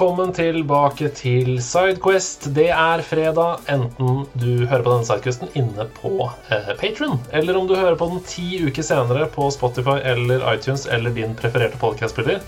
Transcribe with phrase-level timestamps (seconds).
[0.00, 2.46] velkommen tilbake til Sidequest.
[2.56, 7.68] Det er fredag, enten du hører på denne Sidequesten inne på eh, Patron, eller om
[7.68, 12.40] du hører på den ti uker senere på Spotify eller iTunes eller din prefererte podcastspiller.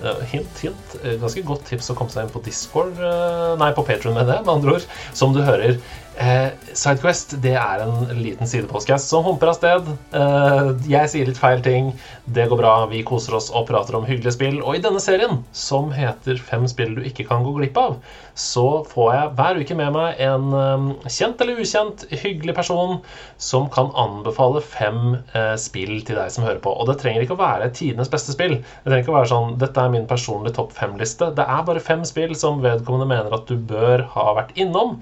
[0.00, 0.96] Eh, hint, hint.
[1.02, 4.32] Eh, ganske godt tips å komme seg inn på Discord eh, Nei, på Patron med
[4.32, 4.88] det, med andre ord.
[5.12, 5.76] Som du hører.
[6.14, 9.88] Eh, Sidequest det er en liten sidepodkast som humper av sted.
[10.14, 11.90] Eh, jeg sier litt feil ting.
[12.24, 12.74] Det går bra.
[12.90, 14.60] Vi koser oss og prater om hyggelige spill.
[14.62, 17.96] Og i denne serien, som heter Fem spill du ikke kan gå glipp av,
[18.38, 23.00] så får jeg hver uke med meg en eh, kjent eller ukjent hyggelig person
[23.42, 25.16] som kan anbefale fem
[25.60, 26.70] spill til deg som hører på.
[26.70, 28.56] Og det trenger ikke å være tidenes beste spill.
[28.60, 31.32] Det trenger ikke å være sånn Dette er min personlige topp fem-liste.
[31.36, 34.98] Det er bare fem spill som vedkommende mener at du bør ha vært innom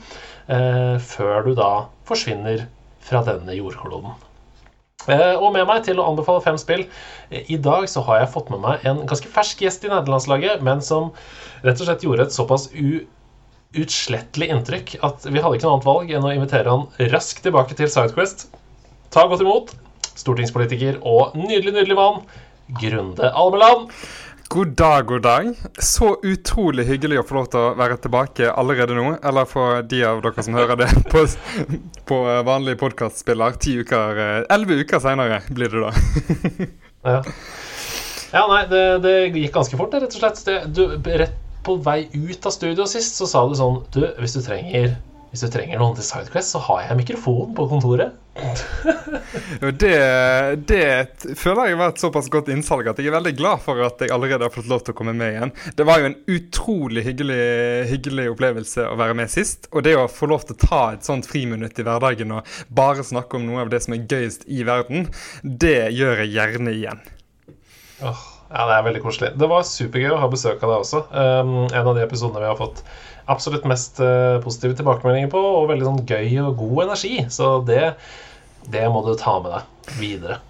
[0.48, 1.70] eh, før du da
[2.08, 2.66] forsvinner
[3.02, 4.14] fra denne jordkloden.
[5.10, 8.30] Eh, og med meg til å anbefale fem spill eh, I dag så har jeg
[8.36, 11.10] fått med meg en ganske fersk gjest i nederlandslaget, men som
[11.66, 16.14] rett og slett gjorde et såpass uutslettelig inntrykk at vi hadde ikke noe annet valg
[16.14, 18.46] enn å invitere han raskt tilbake til Sidequest.
[19.10, 19.74] Ta godt imot
[20.18, 22.22] stortingspolitiker og nydelig, nydelig mann
[22.78, 23.90] Grunde Almeland.
[24.52, 25.54] God dag, god dag.
[25.78, 29.14] Så utrolig hyggelig å få lov til å være tilbake allerede nå.
[29.24, 31.22] Eller for de av dere som hører det på,
[32.10, 33.56] på vanlig podkastspiller.
[33.64, 35.92] Ti uker eh, Elleve uker seinere blir det da.
[37.14, 37.22] ja.
[38.34, 40.44] ja, nei, det, det, gikk ganske fort, rett og slett.
[40.44, 40.84] Det, du,
[41.22, 44.98] rett på vei ut av studio sist så sa du sånn Du, hvis du trenger
[45.32, 48.12] hvis du trenger noen til Sidequest, så har jeg mikrofon på kontoret.
[49.80, 49.96] Det,
[50.68, 54.00] det føler jeg var et såpass godt innsalg at jeg er veldig glad for at
[54.00, 55.52] jeg allerede har fått lov til å komme med igjen.
[55.76, 57.42] Det var jo en utrolig hyggelig,
[57.92, 59.68] hyggelig opplevelse å være med sist.
[59.72, 63.04] Og det å få lov til å ta et sånt friminutt i hverdagen og bare
[63.06, 65.10] snakke om noe av det som er gøyest i verden,
[65.42, 67.02] det gjør jeg gjerne igjen.
[68.02, 69.32] Oh, ja, det er veldig koselig.
[69.38, 71.04] Det var supergøy å ha besøk av deg også.
[71.12, 72.82] Um, en av de episodene vi har fått
[73.32, 77.16] absolutt mest uh, positive tilbakemeldinger på, og veldig sånn gøy og god energi.
[77.32, 77.94] Så det,
[78.72, 80.40] det må du ta med deg videre.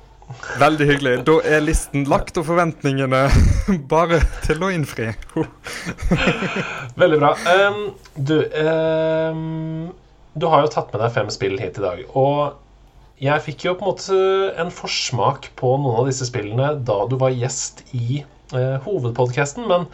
[0.60, 1.14] Veldig hyggelig.
[1.28, 3.24] Da er listen lagt, og forventningene
[3.92, 5.10] bare til å innfri.
[7.02, 7.34] Veldig bra.
[7.48, 7.82] Um,
[8.16, 9.92] du, um,
[10.34, 12.04] du har jo tatt med deg fem spill hit i dag.
[12.18, 12.58] Og
[13.22, 14.20] jeg fikk jo på en måte
[14.58, 18.28] en forsmak på noen av disse spillene da du var gjest i eh,
[18.86, 19.86] hovedpodkasten, men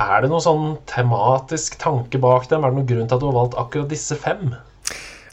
[0.00, 2.64] er det noen sånn tematisk tanke bak dem?
[2.64, 4.56] Er det noen grunn til at du har valgt akkurat disse fem?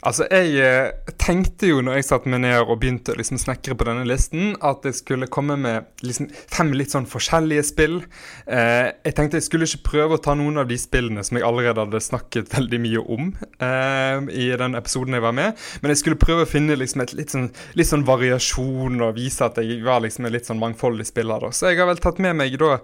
[0.04, 3.76] Altså, Jeg eh, tenkte jo når jeg satte meg ned og begynte å liksom snekre
[3.78, 7.96] på denne listen, at jeg skulle komme med liksom fem litt sånn forskjellige spill.
[8.44, 11.46] Eh, jeg tenkte jeg skulle ikke prøve å ta noen av de spillene som jeg
[11.48, 13.32] allerede hadde snakket veldig mye om
[13.64, 17.16] eh, i den episoden jeg var med, men jeg skulle prøve å finne liksom et
[17.16, 17.48] litt sånn,
[17.78, 21.48] litt sånn variasjon og vise at jeg var liksom en litt sånn mangfoldig spiller.
[21.48, 21.54] Da.
[21.54, 22.76] Så jeg har vel tatt med meg da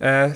[0.00, 0.30] Eh,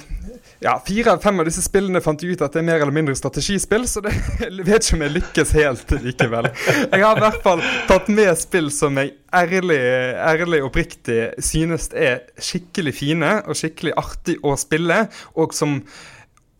[0.58, 2.94] ja, Fire av fem av disse spillene fant jeg ut at det er mer eller
[2.94, 6.48] mindre strategispill, så det, jeg vet ikke om jeg lykkes helt likevel.
[6.66, 9.78] Jeg har i hvert fall tatt med spill som jeg ærlig,
[10.22, 15.06] ærlig oppriktig synes er skikkelig fine og skikkelig artig å spille,
[15.38, 15.78] og som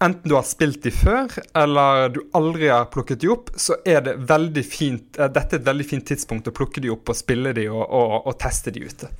[0.03, 4.03] enten du har spilt de før, eller du aldri har plukket de opp, så er
[4.03, 7.55] det fint, eh, dette er et veldig fint tidspunkt å plukke de opp og spille
[7.55, 9.11] de og, og, og teste de ute.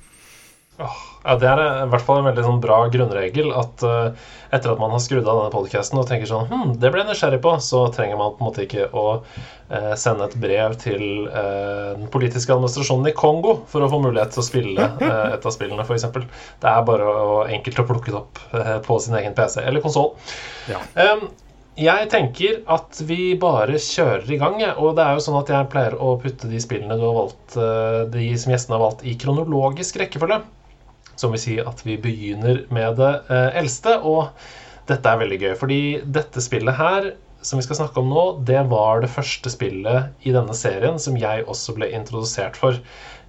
[0.77, 4.79] Ja, Det er i hvert fall en veldig sånn bra grunnregel at uh, etter at
[4.81, 7.53] man har skrudd av denne podkasten og tenker sånn hm, det ble jeg nysgjerrig på,
[7.61, 12.09] så trenger man på en måte ikke å uh, sende et brev til uh, den
[12.13, 16.07] politiske administrasjonen i Kongo for å få mulighet til å spille et av spillene, f.eks.
[16.63, 18.41] Det er bare å, enkelt å plukke det opp
[18.87, 20.11] på sin egen PC eller konsoll.
[20.71, 20.81] Ja.
[20.97, 21.29] Um,
[21.77, 24.59] jeg tenker at vi bare kjører i gang.
[24.75, 27.55] Og det er jo sånn at jeg pleier å putte de spillene du har valgt,
[28.13, 30.43] de som gjestene har valgt, i kronologisk rekkefølge.
[31.19, 33.99] Som vil si at vi begynner med det eh, eldste.
[34.01, 34.33] Og
[34.89, 37.13] dette er veldig gøy, fordi dette spillet her
[37.43, 41.17] som vi skal snakke om nå, det var det første spillet i denne serien som
[41.19, 42.79] jeg også ble introdusert for.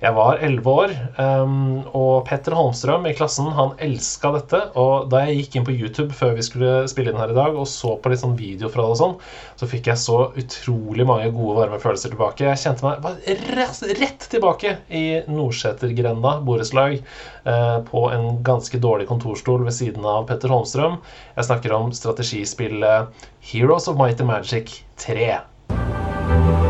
[0.02, 4.61] Jeg var elleve år, um, og Petter Holmstrøm i klassen han elska dette.
[4.81, 7.55] Og da jeg gikk inn på YouTube før vi skulle spille inn her i dag
[7.55, 9.14] og så på litt sånn video fra det og sånn,
[9.61, 12.49] så fikk jeg så utrolig mange gode, varme følelser tilbake.
[12.50, 16.99] Jeg kjente meg bare rett tilbake i Nordsetergrenda borettslag
[17.47, 20.99] uh, på en ganske dårlig kontorstol ved siden av Petter Holmstrøm.
[21.38, 26.63] Jeg snakker om strategispillet Heroes of Might and Magic 3.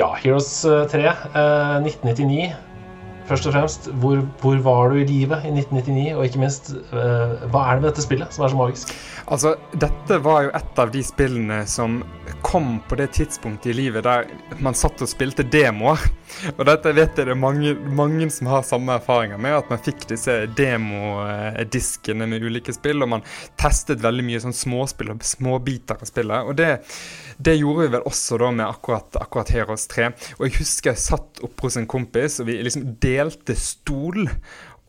[0.00, 2.54] Ja, Heroes 3, eh, 1999.
[3.28, 6.14] Først og fremst, hvor, hvor, var du i livet i 1999?
[6.16, 8.94] Og ikke minst, eh, hva er det med dette spillet som er så magisk?
[9.30, 12.00] Altså, dette var jo et av de spillene som
[12.42, 14.26] kom på det tidspunktet i livet der
[14.58, 16.02] man satt og spilte demoer.
[16.56, 19.82] Og dette vet jeg det er mange, mange som har samme erfaringer med, at man
[19.82, 23.24] fikk disse demodiskene med ulike spill, og man
[23.60, 26.50] testet veldig mye sånn småspill og småbiter av spillet.
[26.50, 26.70] Og det,
[27.38, 30.10] det, gjorde vi vel også da med akkurat, akkurat Heroes 3.
[30.38, 34.24] Og jeg husker jeg satt oppe hos en kompis, og vi liksom delte stol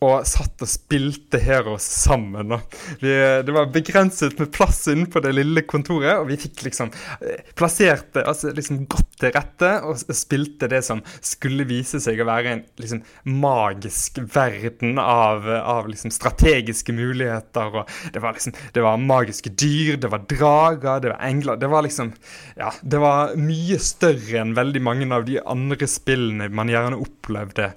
[0.01, 2.56] og satt og spilte Heroes sammen.
[3.03, 3.12] Vi,
[3.45, 6.89] det var begrenset med plass innenfor det lille kontoret, og vi fikk liksom
[7.21, 12.18] eh, plassert det altså liksom godt til rette og spilte det som skulle vise seg
[12.18, 17.83] å være en liksom magisk verden av, av liksom strategiske muligheter.
[17.83, 21.62] og det var liksom, det var magiske dyr, det var drager, det var engler.
[21.62, 22.13] Det var liksom
[22.57, 27.71] Ja, det var mye større enn veldig mange av de andre spillene man gjerne opplevde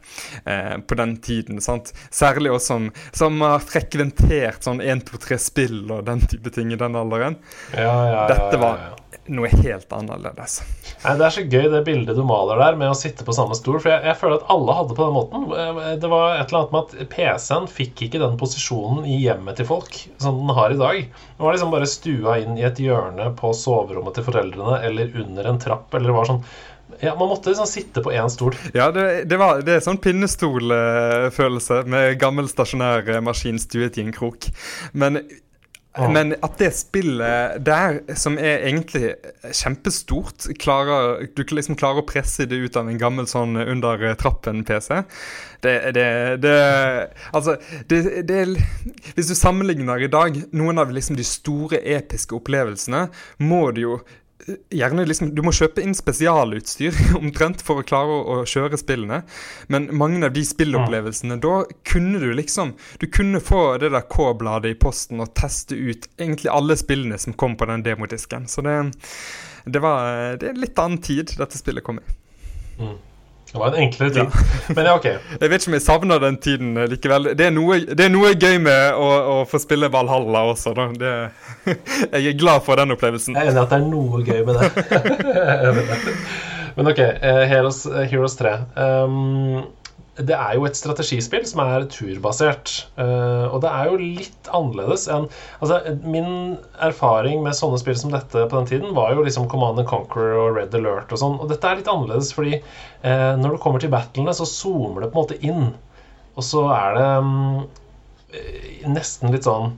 [0.48, 1.60] eh, på den tiden.
[1.60, 1.92] sant?
[2.14, 6.78] Særlig oss som, som har frekventert sånn 1, 2, 3-spill og den type ting i
[6.78, 7.40] den alderen.
[7.74, 8.84] Ja, ja, Dette var
[9.32, 10.58] noe helt annerledes.
[11.04, 13.56] Nei, Det er så gøy det bildet du maler der med å sitte på samme
[13.56, 13.78] stol.
[13.80, 15.46] For jeg, jeg føler at alle hadde på den måten.
[16.02, 19.68] Det var et eller annet med at PC-en fikk ikke den posisjonen i hjemmet til
[19.70, 21.00] folk som den har i dag.
[21.38, 25.50] Den var liksom bare stua inn i et hjørne på soverommet til foreldrene eller under
[25.50, 25.88] en trapp.
[25.94, 26.44] eller det var sånn
[27.00, 28.56] ja, Man måtte liksom sitte på én stol.
[28.74, 34.14] Ja, det, det, var, det er sånn pinnestolfølelse med gammel stasjonær maskin stuet i en
[34.14, 34.46] krok.
[34.92, 35.18] Men,
[35.96, 36.10] ah.
[36.12, 39.14] men at det spillet der, som er egentlig
[39.50, 45.00] kjempestort, klarer, du liksom klarer å presse det ut av en gammel sånn under trappen-PC
[45.64, 46.08] det, det,
[46.44, 46.58] det,
[47.32, 47.56] Altså,
[47.88, 48.42] det, det,
[49.14, 53.08] Hvis du sammenligner i dag noen av liksom de store episke opplevelsene,
[53.40, 53.96] må du jo
[54.74, 59.22] gjerne liksom, Du må kjøpe inn spesialutstyr omtrent for å klare å, å, kjøre spillene.
[59.72, 64.74] Men mange av de spillopplevelsene, da kunne du liksom Du kunne få det der K-bladet
[64.74, 68.48] i posten og teste ut egentlig alle spillene som kom på den demodisken.
[68.50, 68.76] Så det,
[69.64, 72.06] det var det er litt annen tid dette spillet kom i.
[72.80, 72.96] Mm.
[73.54, 74.18] Det var en enklere tid.
[74.18, 74.74] Ja.
[74.74, 75.04] Men ja, ok.
[75.40, 77.28] Jeg vet ikke om jeg savner den tiden likevel.
[77.38, 80.88] Det er noe, det er noe gøy med å, å, få spille Valhalla også, da.
[80.98, 81.12] Det,
[82.16, 83.38] jeg er glad for den opplevelsen.
[83.38, 84.66] Jeg er enig i at det er noe gøy med det.
[86.80, 88.56] Men ok, eh, Heroes, Heroes 3.
[88.74, 89.62] Um,
[90.14, 92.72] det er jo et strategispill som er turbasert.
[92.94, 95.26] Uh, og det er jo litt annerledes enn
[95.58, 99.82] Altså, min erfaring med sånne spill som dette på den tiden var jo liksom Command
[99.82, 101.38] and Conquer og Red Alert og sånn.
[101.42, 105.10] Og dette er litt annerledes fordi uh, når du kommer til battlene, så zoomer det
[105.10, 105.72] på en måte inn.
[106.34, 107.64] Og så er det um,
[108.94, 109.74] nesten litt sånn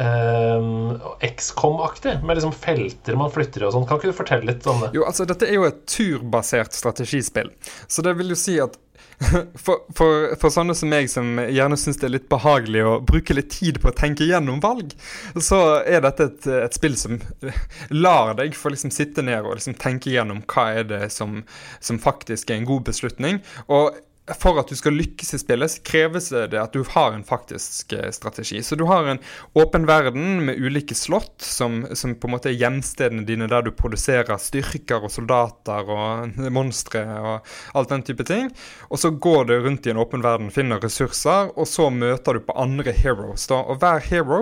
[0.00, 3.86] Um, XCOM-aktig, med liksom felter man flytter i og sånn.
[3.88, 4.92] Kan ikke du fortelle litt om det?
[4.94, 7.50] Jo, altså Dette er jo et turbasert strategispill.
[7.90, 8.78] Så det vil jo si at
[9.64, 13.36] for, for, for, sånne som meg, som gjerne syns det er litt behagelig å bruke
[13.36, 14.94] litt tid på å tenke gjennom valg,
[15.36, 17.18] så er dette et, et spill som
[18.04, 21.42] lar deg få liksom sitte ned og liksom tenke gjennom hva er det som,
[21.84, 23.42] som faktisk er en god beslutning.
[23.68, 23.92] Og
[24.38, 27.92] for at du skal lykkes i spillet, så kreves det at du har en faktisk
[27.96, 28.62] eh, strategi.
[28.62, 29.18] Så du har en
[29.58, 33.72] åpen verden med ulike slott, som, som på en måte er hjemstedene dine der du
[33.74, 38.50] produserer styrker og soldater og monstre og alt den type ting.
[38.90, 42.46] Og så går du rundt i en åpen verden, finner ressurser, og så møter du
[42.46, 43.48] på andre heroes.
[43.50, 44.40] da, Og hver hero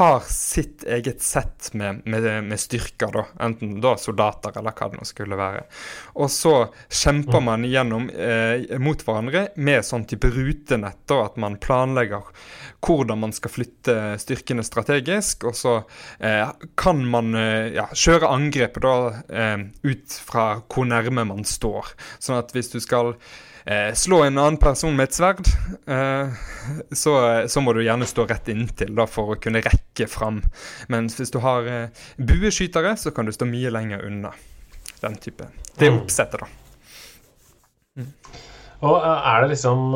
[0.00, 3.26] har sitt eget sett med, med, med styrker, da.
[3.44, 5.66] Enten da soldater eller hva det nå skulle være.
[6.16, 6.56] Og så
[6.88, 12.26] kjemper man gjennom eh, mot hverandre hverandre med sånn type rutenett, og at man planlegger
[12.84, 15.46] hvordan man skal flytte styrkene strategisk.
[15.48, 15.74] Og så
[16.18, 18.96] eh, kan man eh, ja, kjøre angrepet da
[19.28, 21.94] eh, ut fra hvor nærme man står.
[22.18, 23.14] Sånn at hvis du skal
[23.64, 25.46] eh, slå en annen person med et sverd,
[25.86, 26.36] eh,
[26.92, 27.16] så,
[27.48, 30.42] så, må du gjerne stå rett inntil da, for å kunne rekke fram.
[30.92, 34.34] Mens hvis du har eh, bueskytere, så kan du stå mye lenger unna.
[35.02, 35.50] Den type.
[35.76, 35.98] Det mm.
[35.98, 36.46] oppsettet, da.
[37.96, 38.12] Mm.
[38.80, 39.94] Og er det liksom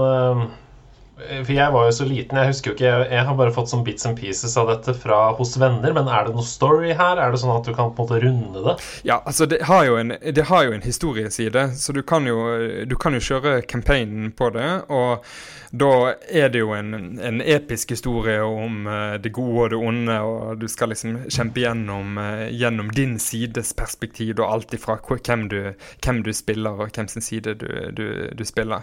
[1.44, 3.84] for jeg var jo så liten, jeg husker jo ikke Jeg, har bare fått sånn
[3.86, 7.20] bits and pieces av dette fra hos venner, men er det noe story her?
[7.20, 8.76] Er det sånn at du kan på en måte runde det?
[9.08, 10.14] Ja, altså det har jo en,
[10.50, 12.38] har jo en historieside, så du kan jo,
[12.86, 14.68] du kan jo kjøre campaignen på det.
[14.90, 15.24] Og
[15.70, 20.16] da er det jo en, en episk historie om uh, det gode og det onde,
[20.26, 25.46] og du skal liksom kjempe gjennom, uh, gjennom din sides perspektiv, og alt ifra hvem
[25.52, 25.60] du,
[26.02, 28.82] hvem du spiller, og hvem sin side du, du, du spiller.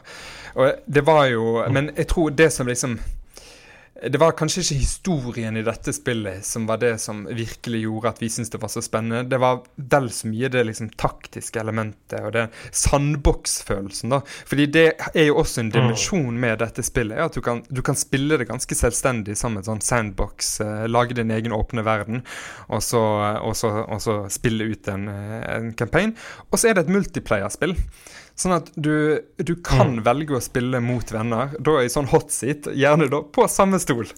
[0.56, 3.00] Og det var jo Men jeg tror det som liksom
[4.02, 8.20] det var kanskje ikke historien i dette spillet som var det som virkelig gjorde at
[8.22, 9.26] vi syntes det var så spennende.
[9.30, 14.14] Det var vel så mye det liksom taktiske elementet og den sandboksfølelsen.
[14.14, 14.22] da.
[14.50, 17.18] Fordi det er jo også en dimensjon med dette spillet.
[17.18, 20.60] at Du kan, du kan spille det ganske selvstendig som en sånn sandbox.
[20.62, 22.24] Eh, lage din egen åpne verden,
[22.70, 23.02] og så,
[23.42, 26.16] og så, og så spille ut en, eh, en campaign.
[26.52, 27.76] Og så er det et multiplayer-spill.
[28.38, 30.02] Sånn at du, du kan mm.
[30.06, 34.12] velge å spille mot venner, da i sånn hot seat, gjerne da på samme stol.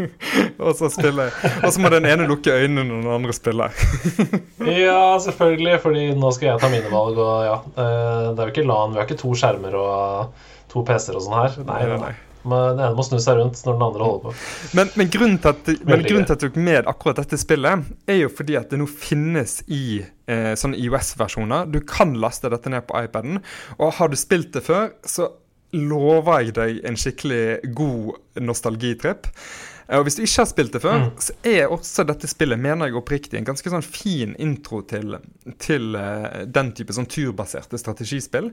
[0.64, 1.30] og så spille
[1.64, 3.80] Og så må den ene lukke øynene når den andre spiller.
[4.86, 7.56] ja, selvfølgelig, fordi nå skal jeg ta mine valg, og ja.
[7.72, 11.26] Eh, det er jo ikke LAN, vi har ikke to skjermer og to PC-er og
[11.26, 11.60] sånn her.
[11.66, 12.14] Nei, nei, nei.
[12.46, 14.34] Den ene må snu seg rundt når den andre holder på.
[14.78, 17.88] Men, men grunnen til at, men grunnen til at jeg tok med akkurat dette spillet,
[18.06, 21.66] er jo fordi at det nå finnes i eh, sånne IOS-versjoner.
[21.72, 23.40] Du kan laste dette ned på iPaden.
[23.80, 25.32] Og har du spilt det før, så
[25.74, 29.30] lover jeg deg en skikkelig god nostalgitripp.
[29.94, 31.10] Og Hvis du ikke har spilt det før, mm.
[31.22, 35.14] så er også dette spillet mener jeg oppriktig, en ganske sånn fin intro til,
[35.62, 38.50] til uh, den type sånn turbaserte strategispill.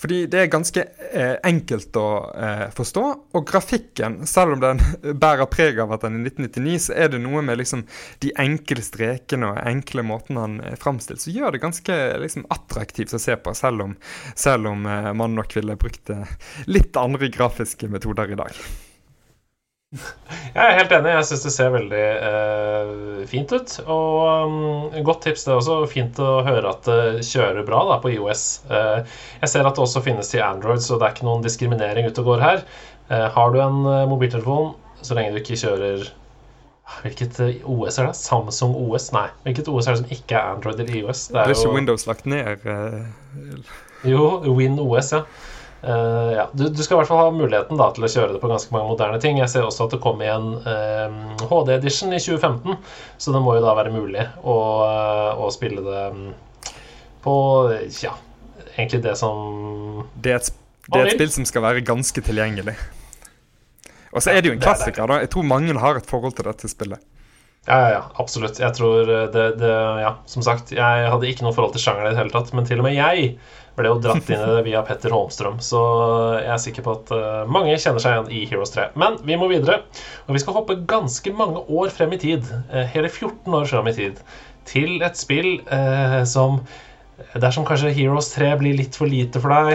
[0.00, 3.04] Fordi det er ganske eh, enkelt å eh, forstå.
[3.36, 4.80] Og grafikken, selv om den
[5.22, 7.84] bærer preg av at den er 1999, så er det noe med liksom,
[8.24, 13.12] de enkle strekene og enkle måtene han er framstilt, som gjør det ganske liksom, attraktivt
[13.16, 13.96] å se på, selv om,
[14.32, 16.38] selv om eh, man nok ville brukt eh,
[16.70, 18.64] litt andre grafiske metoder i dag.
[20.54, 21.12] Jeg er helt enig.
[21.16, 22.92] Jeg syns det ser veldig eh,
[23.30, 23.74] fint ut.
[23.90, 25.46] Og um, godt tips.
[25.46, 28.44] Det er også fint å høre at det kjører bra da, på IOS.
[28.70, 32.08] Eh, jeg ser at det også finnes til Android, så det er ikke noen diskriminering
[32.08, 32.64] ute og går her.
[33.10, 36.10] Eh, har du en uh, mobiltelefon, så lenge du ikke kjører
[37.04, 38.16] Hvilket uh, OS er det?
[38.18, 39.12] Samsung OS?
[39.14, 39.28] Nei.
[39.44, 41.28] Hvilket OS er det som ikke er Android eller IOS?
[41.30, 42.66] Det er, det er ikke Windows lagt ned?
[42.66, 43.76] Uh...
[44.10, 44.24] Jo,
[44.58, 45.22] Win OS, ja.
[45.80, 48.40] Uh, ja, du, du, skal i hvert fall ha muligheten da, til å kjøre det
[48.42, 49.38] på ganske mange moderne ting.
[49.40, 50.68] Jeg ser også at det kom i en uh,
[51.08, 52.76] eh, HD-edition i 2015,
[53.16, 56.26] så det må jo da være mulig å, uh, å spille det um,
[57.24, 57.34] på
[58.02, 58.12] ja,
[58.74, 60.52] egentlig det som Det er et,
[60.88, 62.76] det er et spill som skal være ganske tilgjengelig.
[64.10, 65.06] Og så er det jo en klassiker.
[65.06, 67.00] da Jeg tror mange har et forhold til dette spillet.
[67.68, 68.58] Ja, ja, ja, absolutt.
[68.58, 72.14] Jeg tror det, det Ja, som sagt, jeg hadde ikke noe forhold til sjangeren i
[72.14, 73.34] det hele tatt, men til og med jeg
[73.76, 75.60] ble jo dratt inn i det via Petter Holmstrøm.
[75.64, 75.80] Så
[76.40, 78.90] jeg er sikker på at uh, mange kjenner seg igjen i Heroes 3.
[79.00, 79.82] Men vi må videre,
[80.26, 82.48] og vi skal hoppe ganske mange år frem i tid.
[82.72, 84.22] Uh, hele 14 år frem i tid.
[84.68, 86.62] Til et spill uh, som
[87.40, 89.70] Dersom kanskje Heroes 3 blir litt for lite for deg,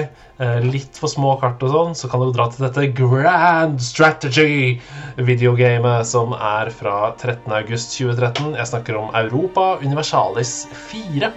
[0.66, 6.28] litt for små kart og sånn, så kan du dra til dette Grand Strategy-videogamet som
[6.36, 8.58] er fra 13.8.2013.
[8.60, 10.52] Jeg snakker om Europa Universalis
[10.90, 11.28] 4.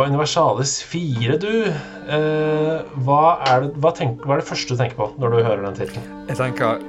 [0.00, 1.66] Europa Universalis 4, du.
[2.08, 5.40] Eh, hva, er det, hva, tenk, hva, er det, første du tenker på når du
[5.44, 6.06] hører den tittelen?
[6.30, 6.80] Jeg tenker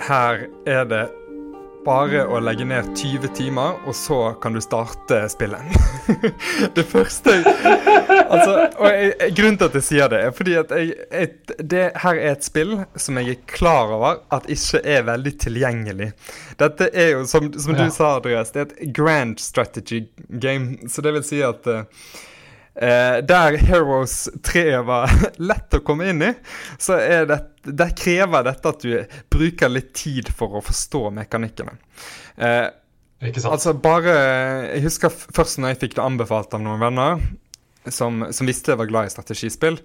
[0.00, 1.08] her er det
[1.82, 5.66] bare å legge ned 20 timer, og så kan du starte spillet.
[6.76, 10.94] det første altså, og jeg, Grunnen til at jeg sier det, er fordi at jeg,
[11.10, 15.36] et, det her er et spill som jeg er klar over at ikke er veldig
[15.42, 16.12] tilgjengelig.
[16.60, 20.84] Dette er jo, som, som du sa, Andreas, det er et grand strategy game.
[20.86, 21.86] Så det vil si at uh,
[22.74, 25.10] Eh, der Heroes 3 var
[25.50, 26.30] lett å komme inn i,
[26.78, 26.96] så
[27.26, 31.74] det, der krever dette at du bruker litt tid for å forstå mekanikkene.
[32.38, 32.68] Eh,
[33.26, 33.52] Ikke sant?
[33.52, 34.14] Altså bare
[34.70, 37.20] Jeg husker først når jeg fikk det anbefalt av noen venner.
[37.88, 39.80] som, som visste jeg var glad i strategispill.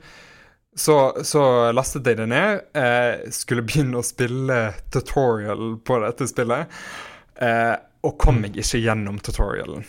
[0.76, 2.66] Så, så, lastet jeg det ned.
[2.76, 6.72] Eh, skulle begynne å spille tutorial på dette spillet.
[7.40, 7.76] Eh,
[8.06, 9.88] og kom meg ikke gjennom tutorialen.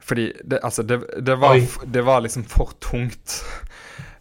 [0.00, 3.40] Fordi det, altså, det, det, var, det var, liksom for tungt.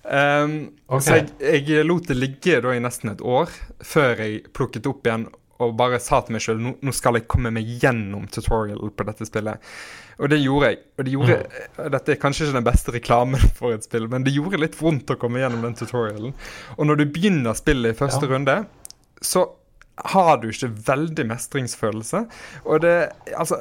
[0.03, 1.01] Um, okay.
[1.01, 3.51] Så jeg, jeg, lot det ligge da i nesten et år
[3.85, 5.27] før jeg plukket opp igjen
[5.59, 9.05] og bare sa til meg sjøl nå, nå skal jeg komme meg gjennom tutorial på
[9.09, 9.59] dette spillet.
[10.19, 10.79] Og det gjorde jeg.
[10.95, 11.89] Og det gjorde, mm.
[11.95, 15.11] Dette er kanskje ikke den beste reklamen for et spill, men det gjorde litt vondt
[15.11, 16.35] å komme gjennom den tutorialen.
[16.77, 18.31] Og når du begynner spillet i første ja.
[18.33, 18.55] runde,
[19.19, 19.45] så
[20.05, 22.25] har du ikke veldig mestringsfølelse.
[22.65, 22.97] Og det
[23.35, 23.59] Altså,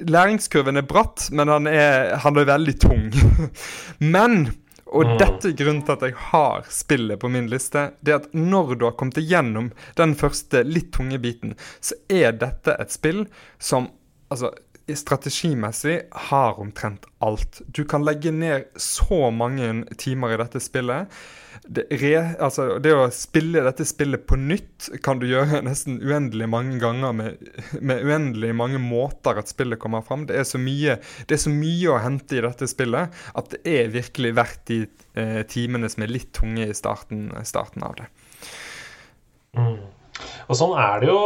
[0.00, 3.10] læringskurven er bratt, men han er, han er veldig tung.
[4.14, 4.50] men
[4.88, 5.14] og mm.
[5.20, 7.90] dette er grunnen til at jeg har spillet på min liste.
[8.00, 12.76] Det at når du har kommet igjennom den første litt tunge biten, så er dette
[12.80, 13.26] et spill
[13.60, 13.90] som
[14.32, 14.54] altså,
[14.96, 15.98] strategimessig
[16.30, 17.60] har omtrent alt.
[17.66, 21.12] Du kan legge ned så mange timer i dette spillet
[21.66, 26.48] det, re, altså, det, å spille dette spillet på nytt kan du gjøre nesten uendelig
[26.50, 30.26] mange ganger med, med uendelig mange måter at spillet kommer fram.
[30.28, 33.92] Det er, mye, det er så mye å hente i dette spillet at det er
[33.94, 34.80] virkelig verdt de
[35.18, 38.10] eh, timene som er litt tunge i starten, starten av det.
[39.58, 39.78] Mm.
[40.48, 41.18] Og sånn er det jo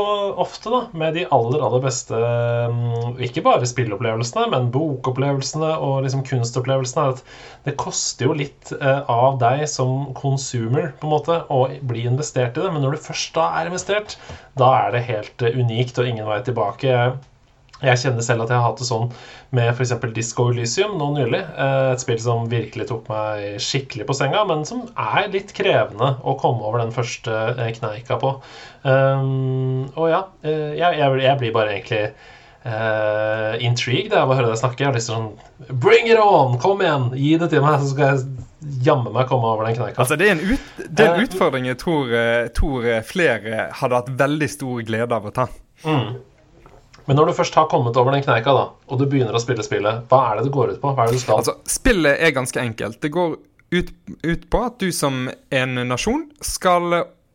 [0.42, 6.24] ofte da, med de aller aller beste mm, Ikke bare spillopplevelsene, men bokopplevelsene og liksom
[6.28, 7.06] kunstopplevelsene.
[7.14, 7.22] at
[7.68, 12.58] Det koster jo litt eh, av deg som consumer på en måte å bli investert
[12.58, 12.72] i det.
[12.74, 14.18] Men når du først da er investert,
[14.58, 16.90] da er det helt eh, unikt og ingen vei tilbake.
[16.92, 17.18] Jeg
[17.82, 19.08] kjenner selv at jeg har hatt det sånn
[19.56, 19.94] med f.eks.
[20.14, 21.40] Disco Elysium nå nylig.
[21.42, 26.14] Eh, et spill som virkelig tok meg skikkelig på senga, men som er litt krevende
[26.22, 28.36] å komme over den første eh, kneika på.
[28.82, 32.00] Um, og ja, jeg, jeg, jeg, blir bare egentlig
[32.64, 34.82] uh, intrigued av å høre deg snakke.
[34.82, 36.58] Jeg har lyst til sånn Bring it on!
[36.62, 37.10] Kom igjen!
[37.18, 40.02] Gi det til meg, så skal jeg jammen meg komme over den kneika.
[40.02, 42.12] Altså, det er en, ut, det er en utfordring jeg tror,
[42.54, 45.50] tror, flere hadde hatt veldig stor glede av å ta.
[45.82, 46.20] Mm.
[47.06, 49.62] Men når du først har kommet over den kneika, da, og du begynner å spille
[49.66, 50.88] spillet, hva er det det går ut på?
[50.94, 51.36] Hva er det du skal?
[51.42, 52.96] Altså, Spillet er ganske enkelt.
[53.02, 53.30] Det går
[53.72, 53.88] ut,
[54.22, 55.14] ut på at du som
[55.50, 56.84] en nasjon skal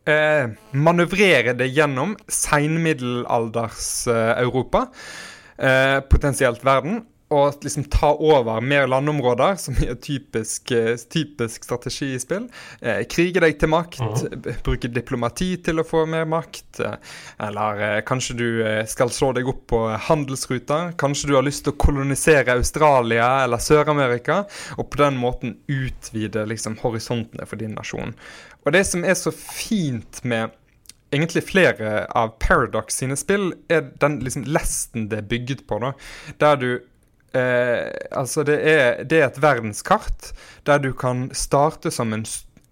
[0.08, 4.80] eh, manøvrere det gjennom seinmiddelalders-Europa,
[5.58, 12.14] eh, potensielt verden, å liksom ta over mer landområder, som er typisk, eh, typisk strategi
[12.14, 12.46] i spill.
[12.80, 14.46] Eh, krige deg til makt, mm.
[14.64, 16.80] bruke diplomati til å få mer makt.
[16.80, 16.96] Eh,
[17.48, 20.94] eller eh, kanskje du eh, skal slå deg opp på handelsruter.
[21.00, 24.44] Kanskje du har lyst til å kolonisere Australia eller Sør-Amerika,
[24.78, 28.16] og på den måten utvide liksom, horisontene for din nasjon.
[28.64, 30.56] Og det som er så fint med
[31.12, 35.80] egentlig flere av Paradox sine spill, er den liksom lesten det er bygget på.
[35.84, 35.92] da,
[36.40, 36.70] Der du
[37.36, 40.32] eh, Altså, det er, det er, et verdenskart
[40.66, 42.26] der du kan starte som en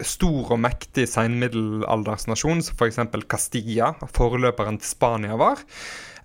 [0.05, 3.01] stor og mektig seinmiddelaldersnasjon, som f.eks.
[3.29, 5.63] Castilla, forløperen til Spania, var.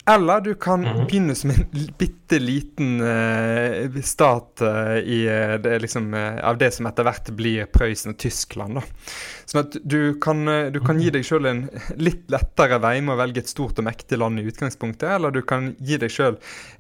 [0.05, 1.05] Eller du kan mm.
[1.05, 1.65] begynne som en
[1.97, 7.69] bitte liten uh, stat uh, i, uh, det, liksom, av det som etter hvert blir
[7.69, 8.79] Prøysen og Tyskland.
[8.79, 9.11] Da.
[9.45, 10.41] Sånn at du kan,
[10.73, 11.61] du kan gi deg sjøl en
[12.01, 15.43] litt lettere vei med å velge et stort og mektig land i utgangspunktet, eller du
[15.45, 16.39] kan gi deg sjøl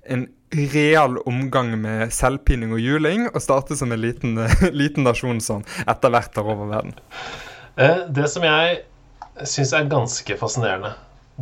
[0.09, 0.25] en
[0.73, 4.39] real omgang med selvpining og juling, og starte som en liten,
[4.81, 6.97] liten nasjon som etter hvert tar over verden.
[7.77, 8.81] Det som jeg
[9.47, 10.95] syns er ganske fascinerende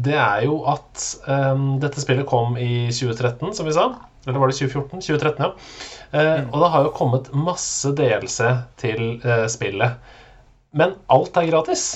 [0.05, 3.89] det er jo at um, dette spillet kom i 2013, som vi sa.
[4.27, 5.01] Eller var det 2014?
[5.01, 5.51] 2013, ja.
[6.09, 6.49] Uh, mm.
[6.53, 10.15] Og det har jo kommet masse delelse til uh, spillet.
[10.71, 11.89] Men alt er gratis.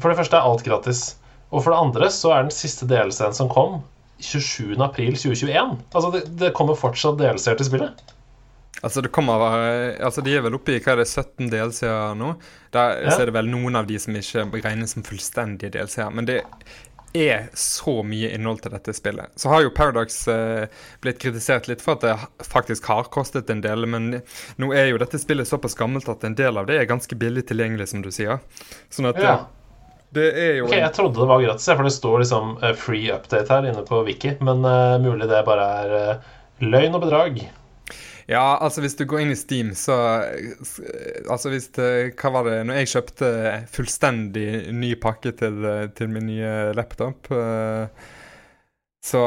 [0.00, 1.02] For det første er alt gratis.
[1.50, 3.80] Og for det andre så er den siste delelsen som kom,
[4.20, 5.76] 27.4.2021.
[5.94, 8.10] Altså det, det, kommer fortsatt delelser til spillet.
[8.80, 9.42] Altså det kommer
[10.00, 12.34] Altså De er vel oppe i hva er det, 17 delseere nå.
[12.72, 13.16] Der ja.
[13.16, 16.12] er det vel noen av de som ikke regnes som fullstendige delseere.
[16.14, 16.42] Men det
[17.12, 19.32] er så mye innhold til dette spillet.
[19.36, 20.66] Så har jo Paradox eh,
[21.02, 24.10] blitt kritisert litt for at det faktisk har kostet en del, men
[24.60, 27.46] nå er jo dette spillet såpass gammelt at en del av det er ganske billig
[27.50, 28.38] tilgjengelig, som du sier.
[28.94, 29.36] Sånn at ja.
[30.14, 33.10] det er jo okay, Jeg trodde det var gratis, for det står liksom uh, free
[33.14, 36.28] update her inne på Wiki, men uh, mulig det bare er uh,
[36.62, 37.42] løgn og bedrag.
[38.30, 39.96] Ja, altså hvis du går inn i Steam, så
[41.26, 41.90] Altså hvis det,
[42.20, 43.30] Hva var det Når jeg kjøpte
[43.74, 45.66] fullstendig ny pakke til,
[45.98, 47.90] til min nye laptop uh,
[49.02, 49.20] så,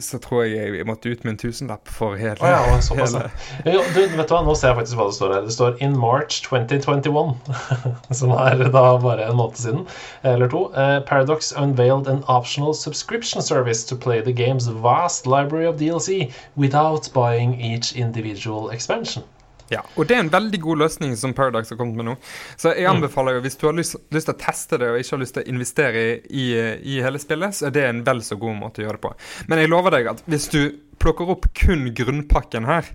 [0.00, 3.30] så, tror jeg jeg måtte ut med en tusenlapp for hele, oh, ja, såpass, hele.
[3.74, 5.48] Jo, du, vet du hva, Nå ser jeg faktisk hva det står her.
[5.48, 7.32] Det står 'In March 2021',
[8.20, 9.82] som er da bare en måned siden,
[10.22, 10.62] eller to.
[10.76, 16.30] Uh, Paradox unveiled an optional subscription service to play the game's vast library of DLC
[16.56, 19.24] without buying each individual expansion.
[19.70, 22.16] Ja, og det er en veldig god løsning som Paradox har kommet med nå.
[22.58, 25.14] Så jeg anbefaler jo, hvis du har lyst, lyst til å teste det og ikke
[25.14, 26.46] har lyst til å investere i,
[26.82, 29.12] i, hele spillet, så er det en vel så god måte å gjøre det på.
[29.46, 30.62] Men jeg lover deg at hvis du
[31.00, 32.88] plukker opp kun grunnpakken her,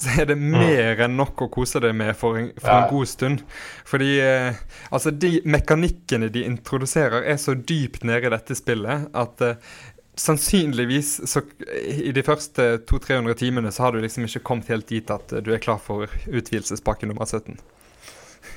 [0.00, 3.10] så er det mer enn nok å kose deg med for en, for en god
[3.10, 3.44] stund.
[3.86, 9.44] Fordi eh, altså de mekanikkene de introduserer, er så dypt nede i dette spillet at
[9.44, 9.76] eh,
[10.20, 11.42] sannsynligvis så
[11.84, 15.50] i de første 200-300 timene så har du liksom ikke kommet helt dit at du
[15.54, 17.58] er klar for utvidelsespakke nummer 17.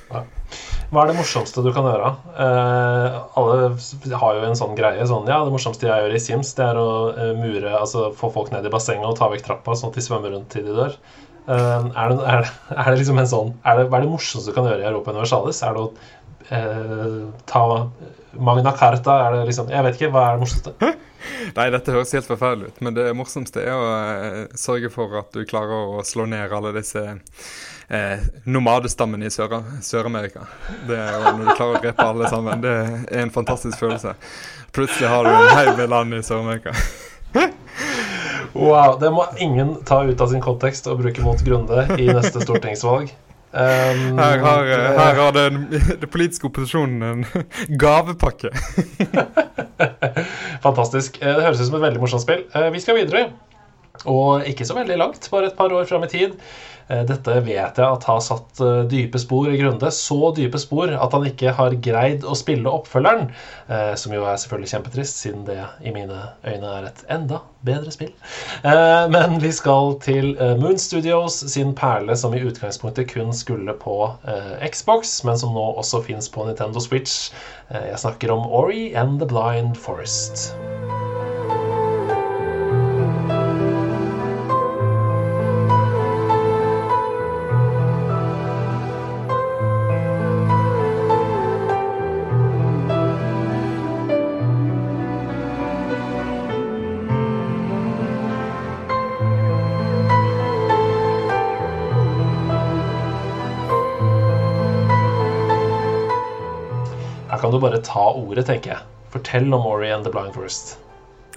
[0.08, 0.22] Ja.
[0.88, 2.10] Hva er det morsomste du kan gjøre?
[2.40, 5.04] Eh, alle har jo en sånn greie.
[5.08, 8.30] Sånn, ja, Det morsomste jeg gjør i Sims, det er å uh, mure, altså få
[8.32, 10.76] folk ned i bassenget og ta vekk trappa, sånn at de svømmer rundt til de
[10.78, 10.96] dør.
[11.48, 14.12] Eh, er, det, er, det, er, det, liksom en sånn er det, Hva er det
[14.14, 15.60] morsomste du kan gjøre i Europa Universalis?
[15.64, 15.92] Er det å
[16.56, 17.62] eh, ta
[18.48, 19.20] Magna Carta?
[19.26, 20.12] Er det liksom Jeg vet ikke.
[20.16, 20.94] Hva er det morsomste?
[21.56, 25.32] Nei, dette høres helt forferdelig ut, men det morsomste er å eh, sørge for at
[25.34, 27.02] du klarer å slå ned alle disse
[27.88, 30.46] eh, nomadestammene i Sør-Amerika.
[30.88, 32.62] er Når du klarer å drepe alle sammen.
[32.64, 34.14] Det er en fantastisk følelse.
[34.72, 36.74] Plutselig har du en haug med land i Sør-Amerika.
[38.52, 38.98] wow.
[39.00, 43.14] Det må ingen ta ut av sin kontekst og bruke mot Grunde i neste stortingsvalg.
[43.48, 44.66] Um, her har,
[44.98, 45.62] her har den,
[46.02, 47.46] den politiske opposisjonen en
[47.82, 48.50] gavepakke.
[50.66, 51.16] Fantastisk.
[51.22, 52.44] Eh, det høres ut som et veldig morsomt spill.
[52.52, 53.30] Eh, vi skal videre.
[54.04, 56.36] Og ikke så veldig langt, bare et par år fram i tid.
[56.88, 59.90] Eh, dette vet jeg at har satt dype spor i Grunde.
[59.94, 63.28] Så dype spor at han ikke har greid å spille oppfølgeren.
[64.00, 68.10] Som jo er selvfølgelig kjempetrist, siden det i mine øyne er et enda bedre spill.
[69.12, 73.98] Men vi skal til Moon Studios sin perle, som i utgangspunktet kun skulle på
[74.64, 77.28] Xbox, men som nå også fins på Nintendo Switch.
[77.68, 80.54] Jeg snakker om Ori and the Blind Forest.
[107.48, 108.84] Kan du bare ta ordet, tenker jeg.
[109.08, 110.74] Fortell om Ori and the Blind Forest.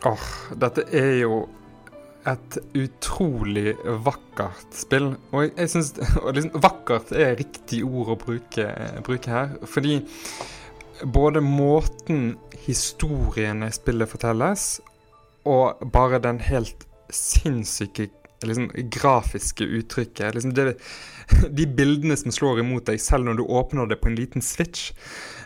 [0.04, 1.38] Åh, oh, dette er jo
[2.28, 5.14] et utrolig vakkert spill.
[5.32, 5.94] Og jeg, jeg syns
[6.36, 8.66] liksom, Vakkert er riktig ord å bruke,
[9.08, 9.56] bruke, her.
[9.64, 10.02] Fordi
[11.16, 12.34] både måten
[12.66, 14.66] historien i spillet fortelles,
[15.48, 18.10] og bare den helt sinnssyke
[18.48, 20.76] liksom, grafiske uttrykket liksom det,
[21.50, 24.92] De bildene som slår imot deg selv når du åpner det på en liten switch,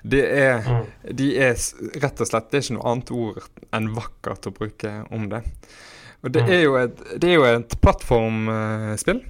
[0.01, 1.13] det er, mm.
[1.17, 1.53] de er
[2.01, 3.43] rett og slett Det er ikke noe annet ord
[3.75, 5.43] enn vakkert å bruke om det.
[6.25, 6.51] Og det mm.
[6.55, 9.21] er jo et, er jo et plattformspill.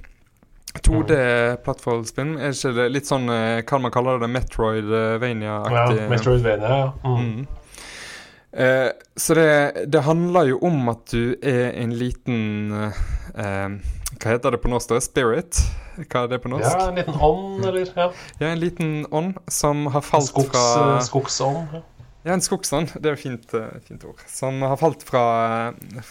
[0.84, 2.36] 2D-plattformspill.
[2.40, 4.30] Er ikke det litt sånn eh, Hva man kaller det?
[4.32, 6.02] Metroidvania-aktig?
[6.02, 6.90] Ja, Metroidvania, ja.
[7.04, 7.22] Mm.
[7.22, 7.62] mm.
[8.56, 13.74] Eh, så det, det, handler jo om at du er en liten eh,
[14.16, 14.94] Hva heter det på norsk?
[15.04, 15.60] Spirit?
[16.06, 16.70] Hva er det på norsk?
[16.70, 17.90] Ja, En liten ånd, eller?
[18.00, 18.06] Ja,
[18.40, 21.74] ja en liten ånd som har falt Skogs, fra eh, Skogsånd?
[21.76, 21.82] Ja.
[22.30, 22.94] ja, en skogsånd.
[22.96, 24.24] Det er et fint, uh, fint, ord.
[24.32, 25.26] Som har falt fra,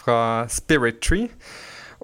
[0.03, 0.19] fra
[0.53, 1.31] Spirit Tree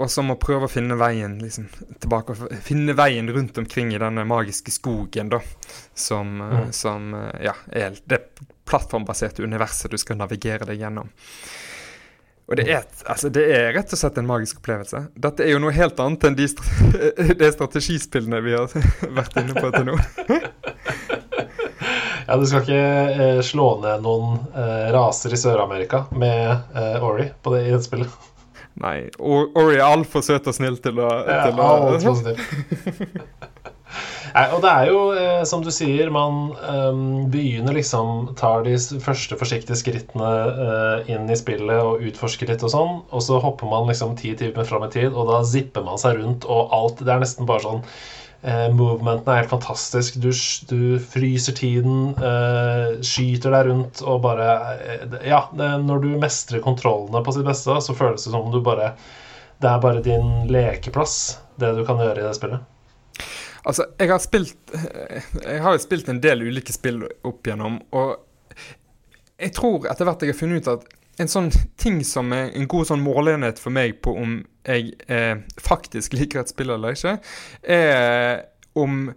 [0.01, 1.67] og som må prøve å finne veien liksom,
[2.01, 2.33] tilbake.
[2.65, 5.41] Finne veien rundt omkring i denne magiske skogen, da.
[5.93, 6.71] Som, mm.
[6.73, 7.11] som
[7.43, 8.23] ja, er det
[8.71, 11.11] plattformbaserte universet du skal navigere deg gjennom.
[12.51, 15.05] Og det er, altså, det er, rett og slett en magisk opplevelse.
[15.23, 16.49] Dette er jo noe helt annet enn de,
[17.41, 18.73] de strategispillene vi har
[19.19, 19.95] vært inne på til nå.
[22.27, 27.29] ja, du skal ikke eh, slå ned noen eh, raser i Sør-Amerika med eh, Ori
[27.39, 28.27] på det, i dette spillet.
[28.81, 28.97] Nei.
[29.19, 31.63] Ori er altfor søt og snill til å, ja, til å...
[34.31, 38.77] Nei, og det er jo, eh, som du sier, man um, begynner liksom Tar de
[39.03, 43.67] første forsiktige skrittene uh, inn i spillet og utforsker litt og sånn, og så hopper
[43.71, 47.03] man liksom ti timer fram i tid, og da zipper man seg rundt, og alt
[47.03, 47.85] Det er nesten bare sånn
[48.41, 50.15] Movementen er helt fantastisk.
[50.17, 50.31] Du,
[50.65, 52.15] du fryser tiden,
[53.05, 54.47] skyter deg rundt og bare
[55.29, 58.95] Ja, når du mestrer kontrollene på sitt beste, så føles det som om du bare
[59.61, 62.70] Det er bare din lekeplass, det du kan gjøre i det spillet.
[63.61, 68.17] Altså, jeg har spilt Jeg har jo spilt en del ulike spill opp igjennom, og
[69.41, 70.89] jeg tror etter hvert jeg har funnet ut at
[71.21, 71.49] en sånn
[71.81, 76.41] ting som er en god sånn måleenhet for meg på om jeg eh, faktisk liker
[76.41, 77.15] et spill eller ikke,
[77.61, 78.43] er
[78.77, 79.07] om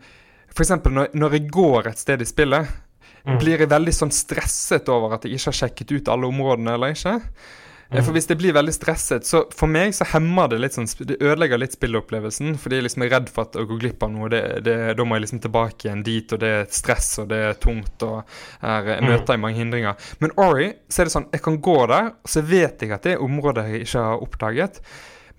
[0.55, 0.73] F.eks.
[0.87, 2.71] Når, når jeg går et sted i spillet,
[3.27, 3.37] mm.
[3.41, 6.95] blir jeg veldig sånn stresset over at jeg ikke har sjekket ut alle områdene eller
[6.95, 7.17] ikke.
[7.93, 11.19] For Hvis det blir veldig stresset, så for meg så hemmer det litt sånn Det
[11.21, 12.57] ødelegger litt spillopplevelsen.
[12.61, 14.31] Fordi jeg liksom er redd for at å gå glipp av noe.
[14.33, 17.41] Det, det, da må jeg liksom tilbake igjen dit, og det er stress, og det
[17.51, 18.23] er tungt, og
[18.65, 20.11] er, jeg møter jeg mange hindringer.
[20.25, 23.07] Men Ori, så er det sånn Jeg kan gå der, og så vet jeg at
[23.07, 24.81] det er områder jeg ikke har oppdaget.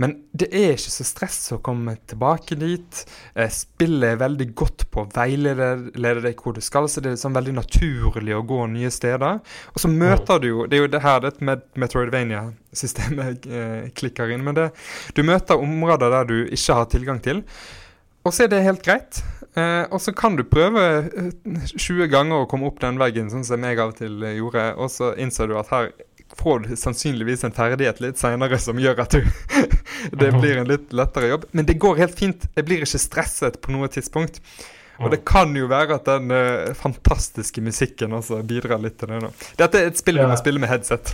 [0.01, 3.01] Men det er ikke så stress å komme tilbake dit.
[3.33, 7.21] Eh, spillet er veldig godt på å veilede deg hvor du skal, så det er
[7.21, 9.39] sånn veldig naturlig å gå nye steder.
[9.71, 14.35] Og så møter du jo Det er jo det her det med Metroidvania-systemet eh, klikker
[14.35, 14.43] inn.
[14.43, 14.69] Men det,
[15.15, 17.45] du møter områder der du ikke har tilgang til.
[18.25, 19.21] Og så er det helt greit.
[19.55, 20.81] Eh, og så kan du prøve
[21.45, 24.65] 20 eh, ganger å komme opp den veggen, sånn som jeg av og til gjorde,
[24.75, 25.93] og så innser du at her
[26.39, 29.21] får du sannsynligvis en ferdighet litt seinere som gjør at du
[30.21, 31.45] det blir en litt lettere jobb.
[31.51, 32.47] Men det går helt fint.
[32.55, 34.41] Jeg blir ikke stresset på noe tidspunkt.
[35.03, 39.23] Og det kan jo være at den uh, fantastiske musikken også bidrar litt til det.
[39.25, 39.31] nå.
[39.59, 41.11] Dette er et spill du må spille med headset.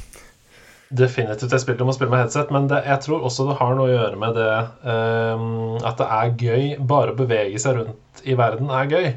[0.91, 3.77] Definitivt et spill du må spille med headset, men det, jeg tror også det har
[3.77, 4.49] noe å gjøre med det
[4.85, 6.65] um, at det er gøy.
[6.93, 9.11] Bare å bevege seg rundt i verden er gøy.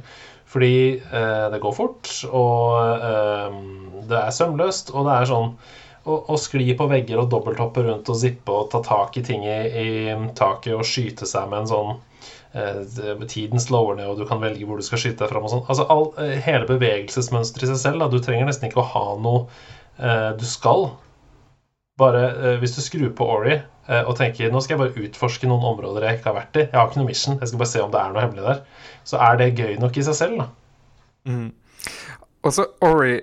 [0.54, 0.74] Fordi
[1.10, 3.56] uh, det går fort, og uh,
[4.08, 5.56] det er sømløst, og det er sånn
[6.04, 9.60] å, skli på vegger og dobbelthoppe rundt og zippe og ta tak i ting i,
[9.80, 11.92] i taket og skyte seg med en sånn
[12.52, 15.46] eh, Tiden slår ned, og du kan velge hvor du skal skyte deg fram.
[15.46, 15.64] og sånn.
[15.64, 18.04] Altså, all, eh, hele bevegelsesmønsteret i seg selv.
[18.04, 18.10] Da.
[18.12, 19.46] Du trenger nesten ikke å ha noe
[19.98, 20.90] eh, du skal.
[22.00, 25.48] Bare eh, hvis du skrur på Ori eh, og tenker nå skal jeg bare utforske
[25.48, 27.70] noen områder jeg ikke har vært i, jeg har ikke noe mission, jeg skal bare
[27.70, 28.64] se om det er noe hemmelig der,
[29.06, 30.42] så er det gøy nok i seg selv.
[30.42, 30.48] da.
[31.30, 31.52] Mm.
[32.44, 33.14] Også Ori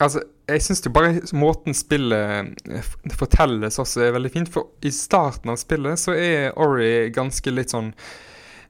[0.00, 0.22] Altså,
[0.54, 4.50] jeg syns bare måten spillet eh, fortelles også er veldig fint.
[4.52, 7.92] For i starten av spillet så er Ori ganske litt sånn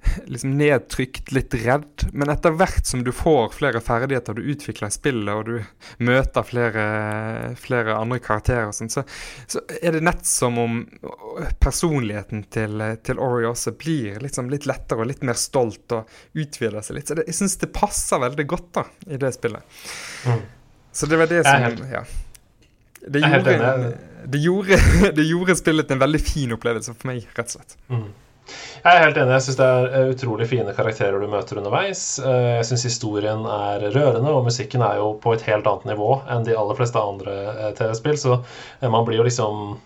[0.27, 2.07] liksom nedtrykt, litt redd.
[2.12, 6.85] Men etter hvert som du får flere ferdigheter, du utvikler spillet, og du møter flere,
[7.61, 9.05] flere andre karakterer, sånt, så,
[9.47, 10.79] så, er det nett som om
[11.61, 16.81] personligheten til, til Ori også blir liksom litt lettere og litt mer stolt og utvider
[16.85, 17.11] seg litt.
[17.11, 19.85] Så det, jeg syns det passer veldig godt da, i det spillet.
[20.27, 20.49] Mm.
[20.92, 22.05] Så det var det som helt, ja.
[23.00, 23.92] Det gjorde,
[24.24, 24.79] det, gjorde,
[25.16, 27.79] det gjorde, spillet en veldig fin opplevelse for meg, rett og slett.
[27.88, 28.11] Mm.
[28.81, 29.35] Jeg er helt enig.
[29.37, 32.03] Jeg syns det er eh, utrolig fine karakterer du møter underveis.
[32.18, 36.11] Eh, jeg syns historien er rørende, og musikken er jo på et helt annet nivå
[36.33, 38.40] enn de aller fleste andre eh, TV-spill, så
[38.83, 39.79] man blir jo liksom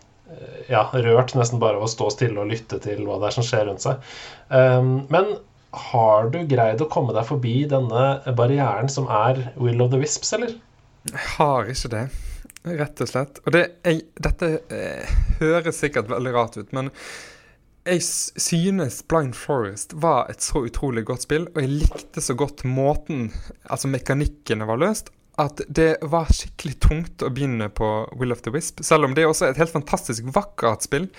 [0.67, 3.45] ja, rørt nesten bare av å stå stille og lytte til hva det er som
[3.47, 4.01] skjer rundt seg.
[4.51, 5.29] Men
[5.93, 10.33] har du greid å komme deg forbi denne barrieren som er Will of the Wisps,
[10.35, 10.57] eller?
[11.11, 12.05] Jeg har ikke det,
[12.81, 13.41] rett og slett.
[13.45, 16.91] Og det, jeg, dette eh, høres sikkert veldig rart ut, men
[17.85, 22.65] jeg synes Blind Forest var et så utrolig godt spill, og jeg likte så godt
[22.65, 23.29] måten
[23.69, 28.53] altså mekanikkene var løst, at det var skikkelig tungt å begynne på Will of the
[28.55, 28.81] Wisp.
[28.87, 31.11] Selv om det er også et helt fantastisk vakkert spill.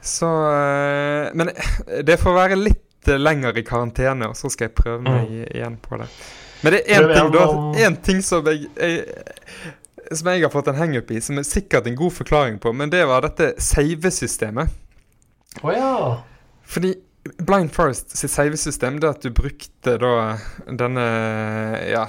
[0.00, 1.52] Så øh, Men
[2.06, 5.44] det får være litt lenger i karantene, og så skal jeg prøve meg mm.
[5.52, 6.08] igjen på det.
[6.64, 9.04] Men det er én ting, da, ting som jeg, jeg,
[10.10, 12.92] som jeg har fått en hangup i, som er sikkert en god forklaring på, men
[12.92, 14.72] det var dette save-systemet.
[15.60, 15.90] Å oh, ja.
[16.64, 20.36] Fordi Blind Forest sitt savesystem det at du brukte da
[20.68, 21.04] denne
[21.88, 22.04] ja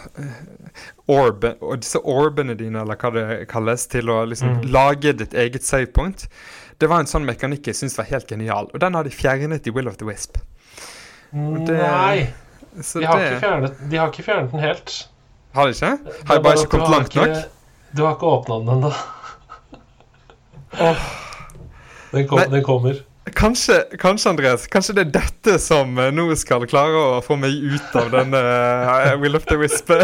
[1.08, 4.66] orbe, og disse orbene dine, eller hva det kalles, til å liksom mm.
[4.76, 6.28] lage ditt eget savepoint.
[6.82, 9.70] Det var en sånn mekanikk jeg syntes var helt genial, og den har de fjernet
[9.70, 10.42] i Will of the Wisp.
[11.32, 12.28] Det, Nei.
[12.76, 13.40] De har, det...
[13.40, 14.96] fjernet, de, har ikke fjernet, den helt.
[15.56, 15.92] Har de ikke?
[16.28, 17.52] Har jeg bare ikke kommet langt ikke, nok?
[17.96, 18.92] Du har ikke åpna den ennå.
[20.84, 21.06] oh.
[22.12, 23.00] den, kom, den, kommer.
[23.34, 27.56] Kanskje, kanskje, Andreas, kanskje det er dette som uh, nå skal klare å få meg
[27.56, 29.96] ut av denne uh, Will of the Wisp.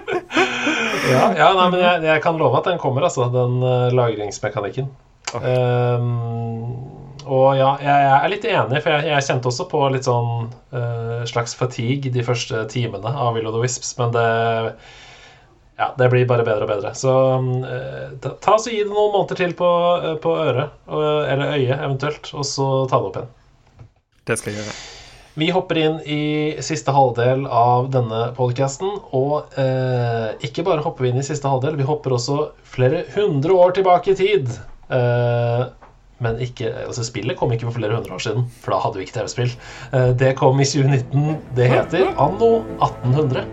[1.10, 3.26] ja, ja nei, men jeg, jeg, kan love at den kommer, altså.
[3.34, 4.86] Den uh, lagringsmekanikken.
[5.34, 5.42] Oh.
[5.42, 6.99] Um,
[7.30, 11.20] og ja, jeg, er litt enig, for jeg, jeg kjente også på litt sånn uh,
[11.30, 14.26] slags fatigue de første timene av Will of the Wisps, men det
[15.80, 16.90] ja, det blir bare bedre og bedre.
[16.98, 19.68] Så uh, ta, ta så Gi det noen måneder til på,
[20.02, 23.30] uh, på øret, eller øyet eventuelt, og så ta det opp igjen.
[24.26, 24.78] Det skal jeg gjøre.
[25.40, 26.22] Vi hopper inn i
[26.66, 28.90] siste halvdel av denne podkasten.
[29.16, 29.54] Og
[30.44, 32.40] ikke bare hopper vi inn i siste halvdel, vi hopper også
[32.74, 34.50] flere hundre år tilbake i tid.
[36.20, 39.06] Men ikke, altså spillet kom ikke for flere hundre år siden, for da hadde vi
[39.06, 39.54] ikke TV-spill.
[39.96, 41.38] Eh, det kom i 2019.
[41.56, 43.46] Det heter Anno 1800.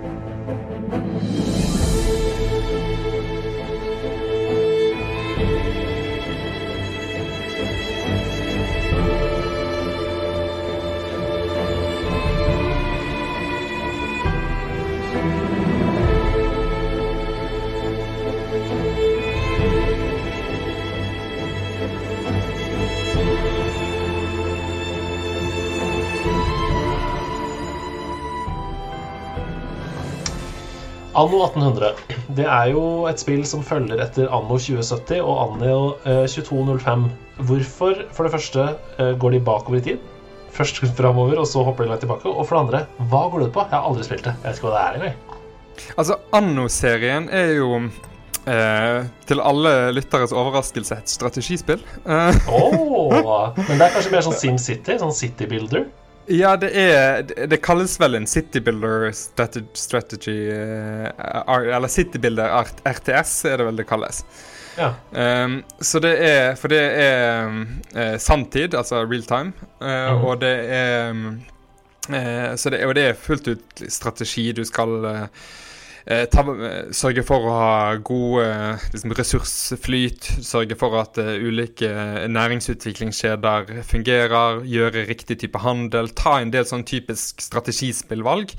[31.17, 31.95] Anno 1800
[32.37, 37.07] det er jo et spill som følger etter Anno 2070 og Anno eh, 2205.
[37.47, 38.67] Hvorfor, for det første,
[39.01, 40.03] eh, går de bakover i tid?
[40.53, 42.29] Først framover, og så hopper de langt tilbake.
[42.29, 43.65] Og for det andre, hva går det ut på?
[43.65, 44.35] Jeg har aldri spilt det.
[44.43, 45.41] Jeg vet ikke hva det er engang.
[45.97, 48.99] Altså, Anno-serien er jo eh,
[49.29, 51.81] til alle lytteres overraskelse et strategispill.
[52.05, 55.01] Eh, Åh, men det er kanskje mer sånn SimCity?
[55.01, 55.89] Sånn City Builder?
[56.27, 61.09] Ja, det er det, kalles vel en City Builder strategy, eh,
[61.75, 64.23] Eller City Builder art- RTS, er det vel det kalles.
[64.77, 64.91] Ja.
[65.11, 67.63] Um, så det er For det er um,
[67.95, 70.25] eh, sanntid, altså real time, uh, Mhm.
[70.25, 71.41] og det er um,
[72.09, 74.51] uh, Så det, og det er fullt ut strategi.
[74.51, 75.25] Du skal eh,
[76.07, 81.35] eh, ta, eh, sørge for å ha god eh, liksom ressursflyt, sørge for at eh,
[81.43, 81.89] ulike
[82.31, 88.55] næringsutviklingskjeder fungerer, gjøre riktig type handel, ta en del sånn typisk strategispillvalg.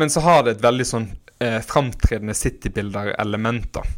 [0.00, 3.90] Men så har det et veldig sånn eh, framtredende citybuilder-elementer.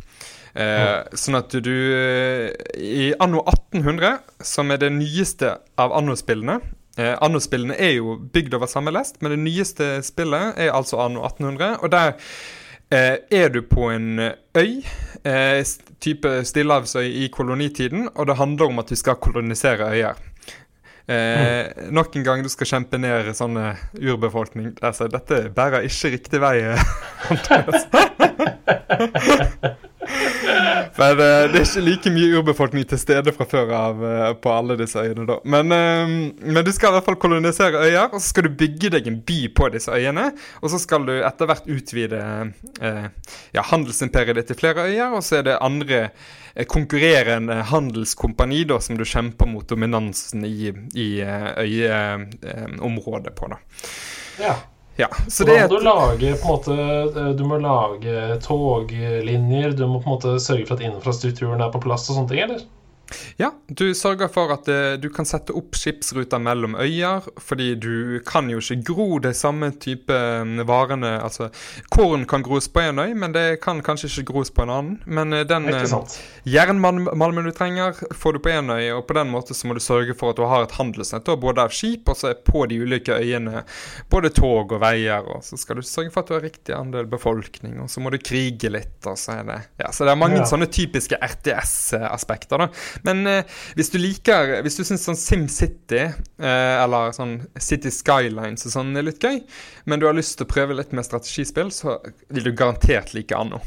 [0.56, 2.48] Eh, Sånn at du eh,
[2.80, 6.54] I anno 1800, som er det nyeste av anno-spillene
[6.96, 11.26] eh, Anno-spillene er jo bygd over samme lest, men det nyeste spillet er altså anno
[11.28, 11.74] 1800.
[11.84, 12.30] Og der eh,
[12.90, 14.20] er du på en
[14.56, 14.82] øy,
[15.26, 15.64] eh,
[16.00, 20.14] type stillehavsøy i kolonitiden, og det handler om at du skal kolonisere øyer.
[21.08, 24.72] Eh, Nok en gang du skal kjempe ned sånne urbefolkning.
[24.82, 26.56] Altså, dette bærer ikke riktig vei.
[26.62, 26.82] eh,
[27.30, 27.86] Andreas.
[30.96, 34.52] Men eh, det er ikke like mye urbefolkning til stede fra før av eh, på
[34.52, 35.36] alle disse øyene, da.
[35.44, 38.92] Men, eh, men du skal i hvert fall kolonisere øyer, og så skal du bygge
[38.96, 40.30] deg en by på disse øyene.
[40.62, 42.20] Og så skal du etter hvert utvide
[42.80, 43.06] eh,
[43.56, 46.00] ja, handelsimperiet ditt til flere øyer, og så er det andre
[46.72, 51.08] konkurrerende handelskompani da, som du kjemper mot dominansen i, i
[51.60, 53.52] øyeområdet på.
[53.52, 53.60] da.
[54.40, 54.56] ja.
[54.96, 60.00] Ja, så det er må du lage måte eh, Du må lage toglinjer, du må
[60.00, 62.64] på en måte sørge for at infrastrukturen er på plass og sånne ting, eller?
[63.40, 68.20] Ja, du sørger for at eh, du kan sette opp skipsruter mellom øyer, fordi du
[68.26, 71.48] kan jo ikke gro de samme type mm, varene Altså,
[71.94, 74.96] korn kan gros på en øy, men det kan kanskje ikke gros på en annen.
[75.06, 75.84] Men eh, den eh,
[76.46, 79.82] jernmalmen du trenger, får du på en øy, og på den måten så må du
[79.82, 83.16] sørge for at du har et handelsnett, både av skip og så på de ulike
[83.16, 83.62] øyene
[84.12, 87.08] både tog og veier, og så skal du sørge for at du har riktig andel
[87.10, 90.20] befolkning, og så må du krige litt, og så er det Ja, så det er
[90.20, 90.46] mange Ja.
[90.48, 92.68] sånne typiske RTS-aspekter, da.
[93.04, 98.66] Men eh, hvis du liker Hvis du syns sånn SimCity eh, eller sånn City Skylines
[98.68, 99.42] og sånn er litt gøy,
[99.84, 101.98] men du har lyst til å prøve litt mer strategispill, så
[102.32, 103.60] vil du garantert like anno.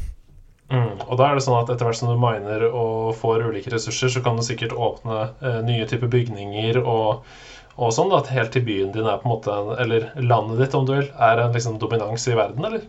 [0.70, 1.00] Mm.
[1.08, 4.12] Og da er det sånn at etter hvert som du miner og får ulike ressurser,
[4.14, 7.26] så kan du sikkert åpne eh, nye typer bygninger og,
[7.74, 10.86] og sånn, da, helt til byen din er på en måte Eller landet ditt, om
[10.86, 12.86] du vil, er en liksom dominans i verden, eller?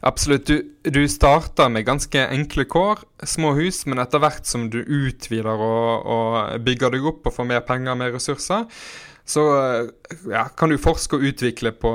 [0.00, 0.46] Absolutt.
[0.46, 5.50] Du, du starter med ganske enkle kår, små hus, men etter hvert som du utvider
[5.58, 8.66] og, og bygger deg opp og får mer penger og mer ressurser,
[9.28, 9.42] så
[10.30, 11.90] ja, kan du forske og utvikle på,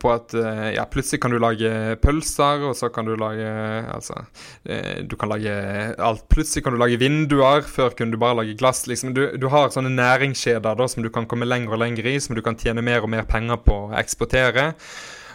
[0.00, 3.44] på at eh, ja, plutselig kan du lage pølser, og så kan du lage
[3.92, 4.22] Altså,
[4.64, 5.52] eh, du kan lage
[6.00, 6.24] alt.
[6.32, 7.60] Plutselig kan du lage vinduer.
[7.68, 8.86] Før kunne du bare lage glass.
[8.88, 9.12] liksom.
[9.12, 12.38] Du, du har sånne næringskjeder da, som du kan komme lenger og lenger i, som
[12.38, 14.70] du kan tjene mer og mer penger på å eksportere.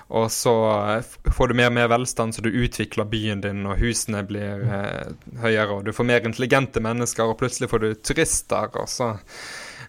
[0.08, 0.54] Og så
[0.98, 4.66] eh, får du mer og mer velstand, så du utvikler byen din, og husene blir
[4.68, 9.14] eh, høyere, og du får mer intelligente mennesker, og plutselig får du turister, og så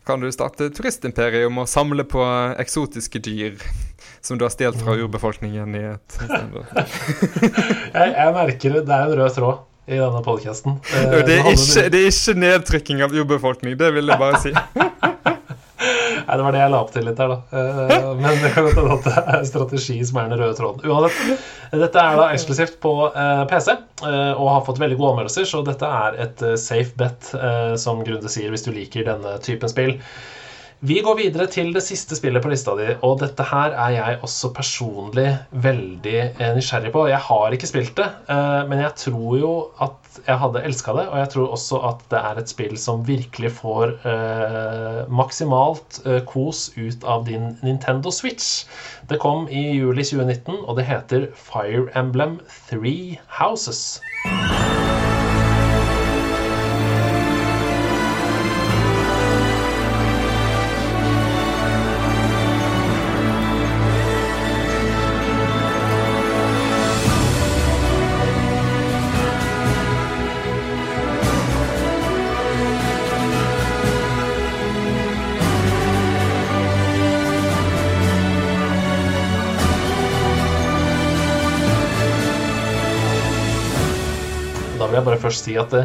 [0.04, 2.24] kan du starte turistimperium og samle på
[2.60, 3.60] eksotiske dyr
[4.24, 6.18] som du har stjålet fra urbefolkningen i et
[7.94, 10.78] Jeg, jeg merker det, det er en rød tråd i denne podkasten.
[11.28, 14.54] det, er ikke, det er ikke nedtrykking av urbefolkning, det vil jeg bare si.
[16.24, 17.38] Nei, det var det jeg la opp til litt her, da.
[17.60, 20.84] Eh, Men det kan godt hende at det er strategi som er den røde tråden.
[20.88, 21.48] Uansett,
[21.84, 25.64] dette er da eksklusivt på eh, PC eh, og har fått veldig gode anmeldelser, så
[25.66, 27.32] dette er et safe bet,
[27.80, 29.96] som Grunde sier, hvis du liker denne typen spill.
[30.84, 34.18] Vi går videre til det siste spillet på lista di, og dette her er jeg
[34.26, 35.30] også personlig
[35.64, 37.06] veldig eh, nysgjerrig på.
[37.08, 39.52] Jeg har ikke spilt det, eh, men jeg tror jo
[39.86, 43.00] at jeg hadde elska det, og jeg tror også at det er et spill som
[43.08, 48.66] virkelig får eh, maksimalt kos ut av din Nintendo Switch.
[49.08, 54.02] Det kom i juli 2019, og det heter Fire Emblem Three Houses.
[85.04, 85.76] Jeg bare først si at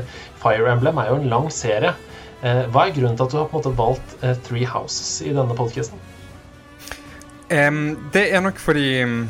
[0.41, 1.93] Fire Emblem er jo en lang serie.
[2.39, 4.15] Hva er grunnen til at du har på en måte valgt
[4.47, 5.99] Three Houses i denne podkasten?
[7.49, 9.23] Um, det er nok fordi um,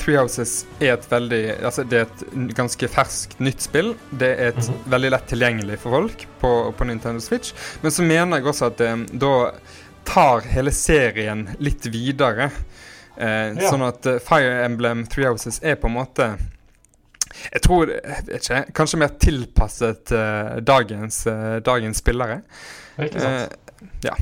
[0.00, 3.94] Three Houses er et veldig Altså, det er et ganske ferskt nytt spill.
[4.10, 4.90] Det er et mm -hmm.
[4.90, 7.54] veldig lett tilgjengelig for folk på, på, Nintendo Switch.
[7.82, 9.50] Men så mener jeg også at um, da
[10.04, 12.50] tar hele serien litt videre.
[13.20, 13.70] Uh, ja.
[13.70, 16.38] Sånn at Fire Emblem Three Houses er på en måte
[17.52, 21.22] jeg tror ikke, Kanskje mer tilpasset uh, dagens,
[21.66, 22.42] dagens spillere.
[22.96, 23.62] Ikke sant
[24.00, 24.16] ja,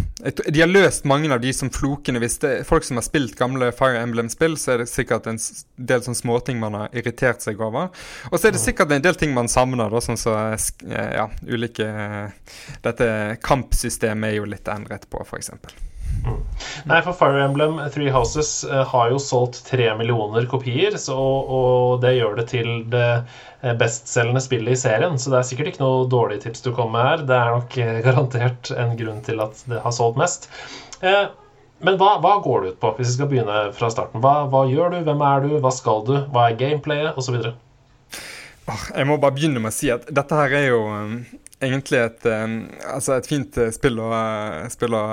[0.48, 3.36] De har løst mange av de som flokene Hvis det er folk som har spilt
[3.38, 5.38] gamle Fire Emblem-spill, så er det sikkert en
[5.76, 7.90] del sånn småting man har irritert seg over.
[8.30, 11.10] Og så er det sikkert en del ting man savner, da, sånn som så, eh,
[11.18, 11.88] ja, ulike
[12.84, 13.08] Dette
[13.44, 15.52] kampsystemet er jo litt endret på, f.eks.
[16.24, 16.40] Mm.
[16.88, 22.00] Nei, for Fire Emblem Three Houses uh, har jo solgt tre millioner kopier, så, og
[22.04, 25.18] det gjør det til det eh, bestselgende spillet i serien.
[25.20, 27.24] Så det er sikkert ikke noe dårlig tips du kommer med her.
[27.28, 30.48] Det er nok uh, garantert en grunn til at det har solgt mest.
[31.04, 31.26] Eh,
[31.84, 34.22] men hva, hva, går det ut på, hvis vi skal begynne fra starten?
[34.24, 37.40] Hva, hva gjør du, hvem er du, hva skal du, hva er gameplayet, osv.?
[38.64, 40.78] Jeg må bare begynne med å si at dette her er jo
[41.62, 42.56] egentlig et, um,
[42.90, 45.04] altså et fint uh, spill å, uh, spill å,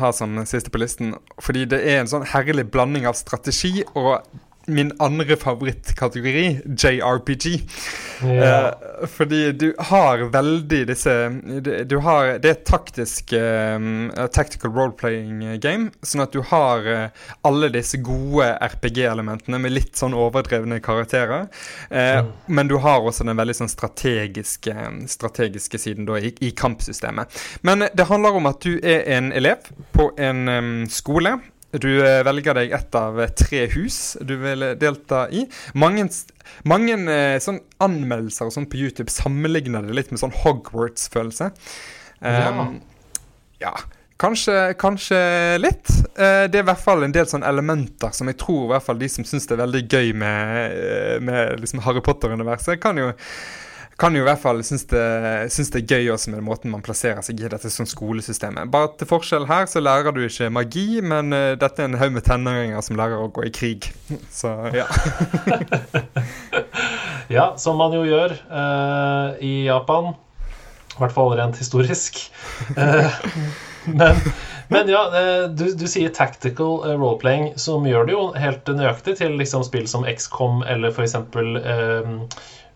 [0.00, 1.14] ha som siste på listen.
[1.42, 4.22] Fordi det er en sånn herlig blanding av strategi og
[4.70, 7.60] min andre favorittkategori, JRPG.
[8.22, 8.68] Ja.
[8.68, 11.12] Uh, fordi du har veldig disse
[11.88, 17.30] Du har Det er et taktisk um, tactical role-playing game, sånn at du har uh,
[17.48, 21.48] alle disse gode RPG-elementene med litt sånn overdrevne karakterer.
[21.88, 22.32] Uh, mm.
[22.46, 24.74] Men du har også den veldig sånn strategiske,
[25.10, 27.40] strategiske siden da i, i kampsystemet.
[27.66, 31.38] Men det handler om at du er en elev på en um, skole
[31.78, 35.44] du eh, velger deg ett av eh, tre hus du vil eh, delta i.
[35.78, 36.08] Mange,
[36.66, 36.96] mange
[37.42, 41.52] sånn anmeldelser og sånn på YouTube sammenligner det litt med sånn Hogwarts-følelse.
[42.20, 42.80] Um,
[43.62, 43.72] ja.
[44.20, 45.16] Kanskje, kanskje
[45.62, 45.88] litt.
[46.12, 48.98] det er i hvert fall en del sånne elementer som jeg tror i hvert fall
[49.00, 53.14] de som syns det er veldig gøy med, med liksom Harry Potter-universet, kan jo
[54.00, 55.04] kan jo i hvert fall synes det,
[55.52, 58.70] synes det er gøy også med måten man plasserer seg i dette som skolesystemet.
[58.72, 62.14] Bare til forskjell her så lærer du ikke magi, men uh, dette er en haug
[62.14, 63.90] med tenåringer som lærer å gå i krig.
[64.40, 64.86] Så ja.
[67.36, 70.14] ja, som man jo gjør uh, i Japan.
[70.96, 72.22] I hvert fall rent historisk.
[72.76, 73.10] Uh,
[74.00, 74.16] men,
[74.72, 75.02] men, ja,
[75.52, 80.08] du, du sier tactical role-playing, som gjør det jo helt nøyaktig til liksom, spill som
[80.08, 81.18] XCOM eller f.eks.
[81.36, 82.24] Um,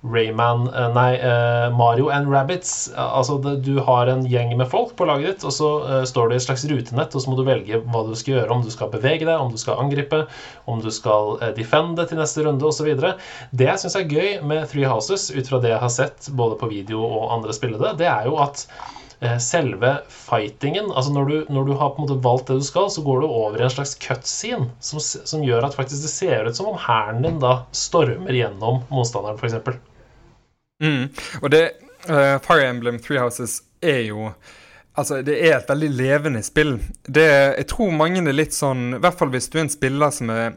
[0.05, 2.92] Rayman eh, Nei, eh, Mario and Rabbits.
[2.96, 6.36] Altså, du har en gjeng med folk på laget ditt, og så uh, står det
[6.36, 8.50] i et slags rutenett, og så må du velge hva du skal gjøre.
[8.52, 10.24] Om du skal bevege deg, om du skal angripe,
[10.70, 12.90] om du skal defende til neste runde osv.
[13.57, 16.61] Det jeg syns er gøy med Three Houses, ut fra det jeg har sett både
[16.61, 18.66] på video og andre spillede, det er jo at
[19.40, 22.90] selve fightingen altså når du, når du, har på en måte valgt det du skal,
[22.92, 26.50] så går du over i en slags cutscene som, som gjør at faktisk det ser
[26.50, 29.80] ut som om hæren din da stormer gjennom motstanderen, f.eks.
[30.82, 31.08] Mm.
[31.42, 31.64] Og det
[32.08, 34.32] uh, Fire Emblem Three Houses er jo
[34.94, 36.76] Altså, det er et veldig levende spill.
[37.02, 37.24] Det,
[37.58, 40.30] jeg tror mange er litt sånn I hvert fall hvis du er en spiller som
[40.30, 40.52] er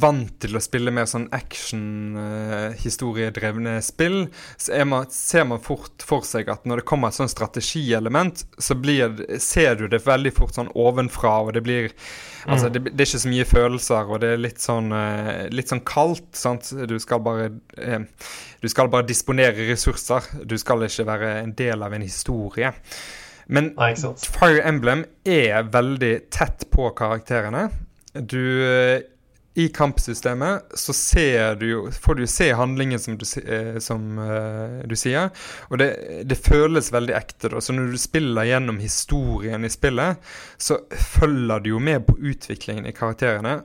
[0.00, 6.22] vant til å spille mer sånn action-historiedrevne uh, spill, så man, ser man fort for
[6.26, 9.08] seg at når det kommer et sånn strategielement, så blir,
[9.42, 11.84] ser du det veldig fort sånn ovenfra, og det blir
[12.42, 12.72] Altså, mm.
[12.74, 15.86] det, det, er ikke så mye følelser, og det er litt sånn, uh, litt sånn
[15.86, 16.34] kaldt.
[16.34, 16.74] sant?
[16.90, 18.02] Du skal bare uh,
[18.58, 20.26] Du skal bare disponere ressurser.
[20.42, 22.74] Du skal ikke være en del av en historie.
[23.46, 27.70] Men Nei, Fire Emblem er veldig tett på karakterene.
[28.12, 28.42] Du
[29.54, 30.92] i kampsystemet så
[31.58, 35.28] du jo, får du se handlingen som du, eh, som, uh, du sier.
[35.68, 35.90] Og det,
[36.24, 37.48] det, føles veldig ekte.
[37.52, 40.16] da, Så når du spiller gjennom historien i spillet,
[40.56, 40.80] så
[41.18, 43.60] følger du jo med på utviklingen i karakterene.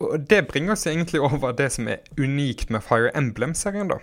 [0.00, 3.88] Og det bringer oss egentlig over det som er unikt med Fire Emblem-serien.
[3.88, 4.00] da.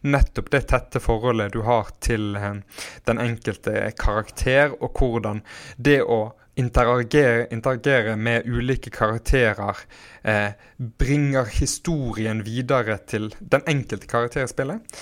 [0.00, 2.60] Nettopp det tette forholdet du har til uh,
[3.08, 5.40] den enkelte karakter, og hvordan
[5.76, 9.82] det å interagere, interagere med ulike karakterer
[10.22, 14.96] eh, bringer historien videre til den enkelte karakter i spillet.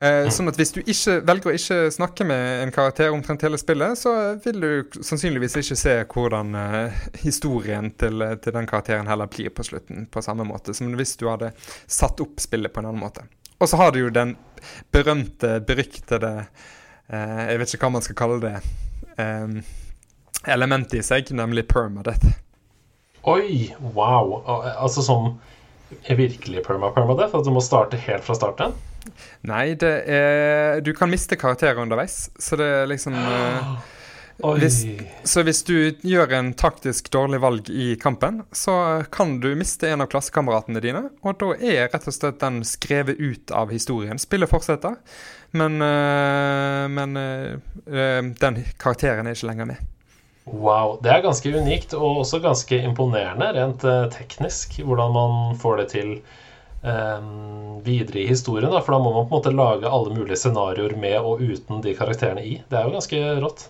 [0.00, 0.30] Eh, mm.
[0.32, 3.98] sånn at hvis du ikke velger å ikke snakke med en karakter omtrent hele spillet,
[4.00, 9.52] så vil du sannsynligvis ikke se hvordan eh, historien til, til, den karakteren heller blir
[9.52, 11.52] på slutten, på samme måte som hvis du hadde
[11.84, 13.26] satt opp spillet på en annen måte.
[13.60, 14.38] Og så har du jo den
[14.88, 16.32] berømte, beryktede
[17.12, 18.56] eh, Jeg vet ikke hva man skal kalle det.
[19.20, 19.60] Eh,
[20.46, 22.38] element i seg, nemlig permadeath.
[23.28, 23.76] Oi!
[23.94, 24.40] Wow.
[24.46, 25.34] Altså som
[26.08, 27.36] virkelig perma-permadeath?
[27.36, 28.76] At du må starte helt fra starten?
[29.48, 33.80] Nei, det er Du kan miste karakterer underveis, så det er liksom uh,
[34.60, 34.78] hvis,
[35.28, 40.04] så hvis du gjør en taktisk dårlig valg i kampen, så kan du miste en
[40.04, 44.20] av klassekameratene dine, og da er rett og slett den skrevet ut av historien.
[44.20, 44.96] Spillet fortsetter,
[45.60, 47.16] men, uh, men
[48.40, 49.88] den karakteren er ikke lenger med.
[50.50, 50.96] Wow.
[51.02, 53.84] Det er ganske unikt, og også ganske imponerende rent
[54.14, 56.14] teknisk, hvordan man får det til
[56.82, 57.28] eh,
[57.86, 58.70] videre i historien.
[58.72, 61.84] Da, for da må man på en måte lage alle mulige scenarioer med og uten
[61.84, 62.56] de karakterene i.
[62.66, 63.68] Det er jo ganske rått.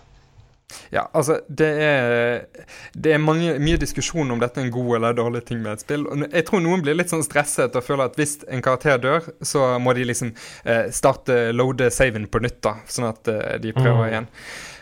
[0.93, 2.45] Ja, altså Det er,
[2.93, 5.85] det er mange, mye diskusjon om dette er en god eller dårlig ting med et
[5.85, 6.07] spill.
[6.07, 9.31] og Jeg tror noen blir litt sånn stresset og føler at hvis en karakter dør,
[9.41, 10.33] så må de liksom
[10.65, 14.11] eh, starte loade saven på nytt, da, sånn at eh, de prøver mm.
[14.11, 14.29] igjen.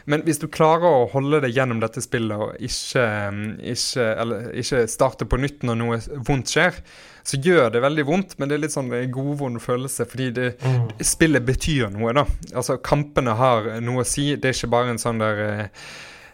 [0.09, 3.03] Men hvis du klarer å holde deg gjennom dette spillet og ikke,
[3.61, 6.79] ikke, eller, ikke starte på nytt når noe vondt skjer,
[7.30, 10.91] så gjør det veldig vondt, men det er litt sånn godvond følelse, fordi det, mm.
[11.05, 12.25] spillet betyr noe, da.
[12.55, 14.32] Altså, kampene har noe å si.
[14.36, 15.89] Det er ikke bare en sånn der eh,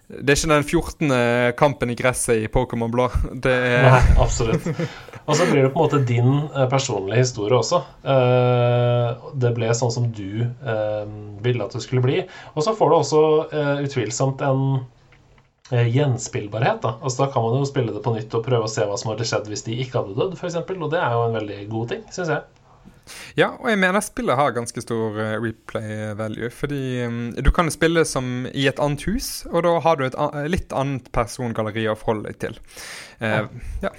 [0.06, 1.14] det er ikke den 14.
[1.58, 3.08] kampen i gresset i Pokémon Blå.
[3.42, 4.68] Det er Nei, absolutt.
[5.26, 7.82] Og så blir det på en måte din eh, personlige historie også.
[8.06, 10.46] Eh, det ble sånn som du
[11.42, 12.22] ville at det skulle bli.
[12.54, 13.24] Og så får du også
[13.88, 14.62] utvilsomt en
[15.72, 16.82] gjenspillbarhet.
[16.84, 16.98] Da.
[17.02, 19.14] Altså, da kan man jo spille det på nytt og prøve å se hva som
[19.14, 20.60] hadde skjedd hvis de ikke hadde dødd, f.eks.
[20.62, 22.46] Og det er jo en veldig god ting, syns jeg.
[23.38, 26.50] Ja, og jeg mener spillet har ganske stor uh, replay value.
[26.54, 30.18] Fordi um, du kan spille som i et annet hus, og da har du et
[30.18, 32.60] an litt annet persongalleri å forholde deg til.
[33.22, 33.48] Uh, ja.
[33.90, 33.94] ja.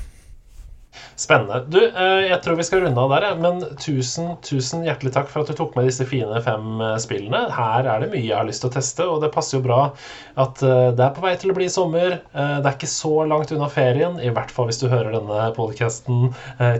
[1.16, 1.62] Spennende.
[1.72, 5.42] Du, eh, jeg tror vi skal runde av der, men tusen, tusen hjertelig takk for
[5.42, 7.47] at du tok med disse fine fem eh, spillene.
[7.57, 9.80] Her er det mye jeg har lyst til å teste, og det passer jo bra
[10.44, 12.18] at eh, det er på vei til å bli sommer.
[12.36, 16.30] Det er ikke så langt unna ferien, i hvert fall hvis du hører denne podcasten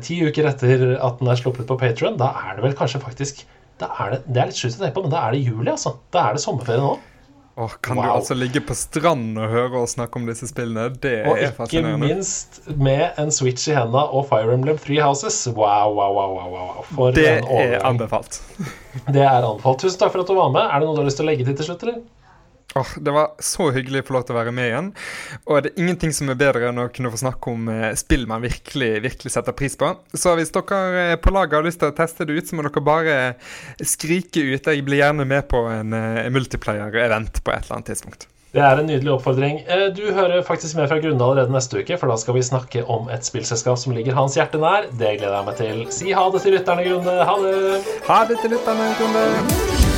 [0.05, 2.19] ti uker etter at den er sluppet på Patron.
[2.21, 3.45] Da er det vel kanskje faktisk
[3.81, 5.69] det er, det, det er litt slutt å tenke på, men da er det juli,
[5.73, 5.97] altså.
[6.15, 6.95] Da er det sommerferie nå.
[7.59, 8.05] Åh, kan wow.
[8.05, 10.91] du altså ligge på stranden og høre oss snakke om disse spillene?
[11.01, 12.05] Det og er fascinerende.
[12.05, 15.39] Og ikke minst med en Switch i hendene og Fire Emblem Three Houses.
[15.49, 16.35] Wow, wow, wow.
[16.37, 16.83] wow, wow.
[16.91, 18.43] For det er anbefalt.
[19.09, 19.81] det er anbefalt.
[19.87, 20.69] Tusen takk for at du var med.
[20.69, 22.05] Er det noe du har lyst til å legge til til slutt, eller?
[22.77, 24.89] Oh, det var så hyggelig å få lov til å være med igjen.
[25.47, 28.27] Og det er ingenting som er bedre enn å kunne få snakke om eh, spill
[28.29, 29.95] man virkelig, virkelig setter pris på.
[30.13, 32.85] Så hvis dere på laget har lyst til å teste det ut, så må dere
[32.85, 33.19] bare
[33.81, 34.69] skrike ut.
[34.69, 38.29] Jeg blir gjerne med på en, eh, multiplayer-event på et eller annet tidspunkt.
[38.53, 39.59] Det er en nydelig oppfordring.
[39.69, 42.85] Eh, du hører faktisk med fra Grunde allerede neste uke, for da skal vi snakke
[42.85, 44.89] om et spillselskap som ligger hans hjerte nær.
[44.93, 45.85] Det gleder jeg meg til.
[45.97, 47.21] Si ha det til lytterne, Grunde.
[47.25, 47.85] Ha det.
[48.09, 49.96] Ha det til lytterne, Grunde.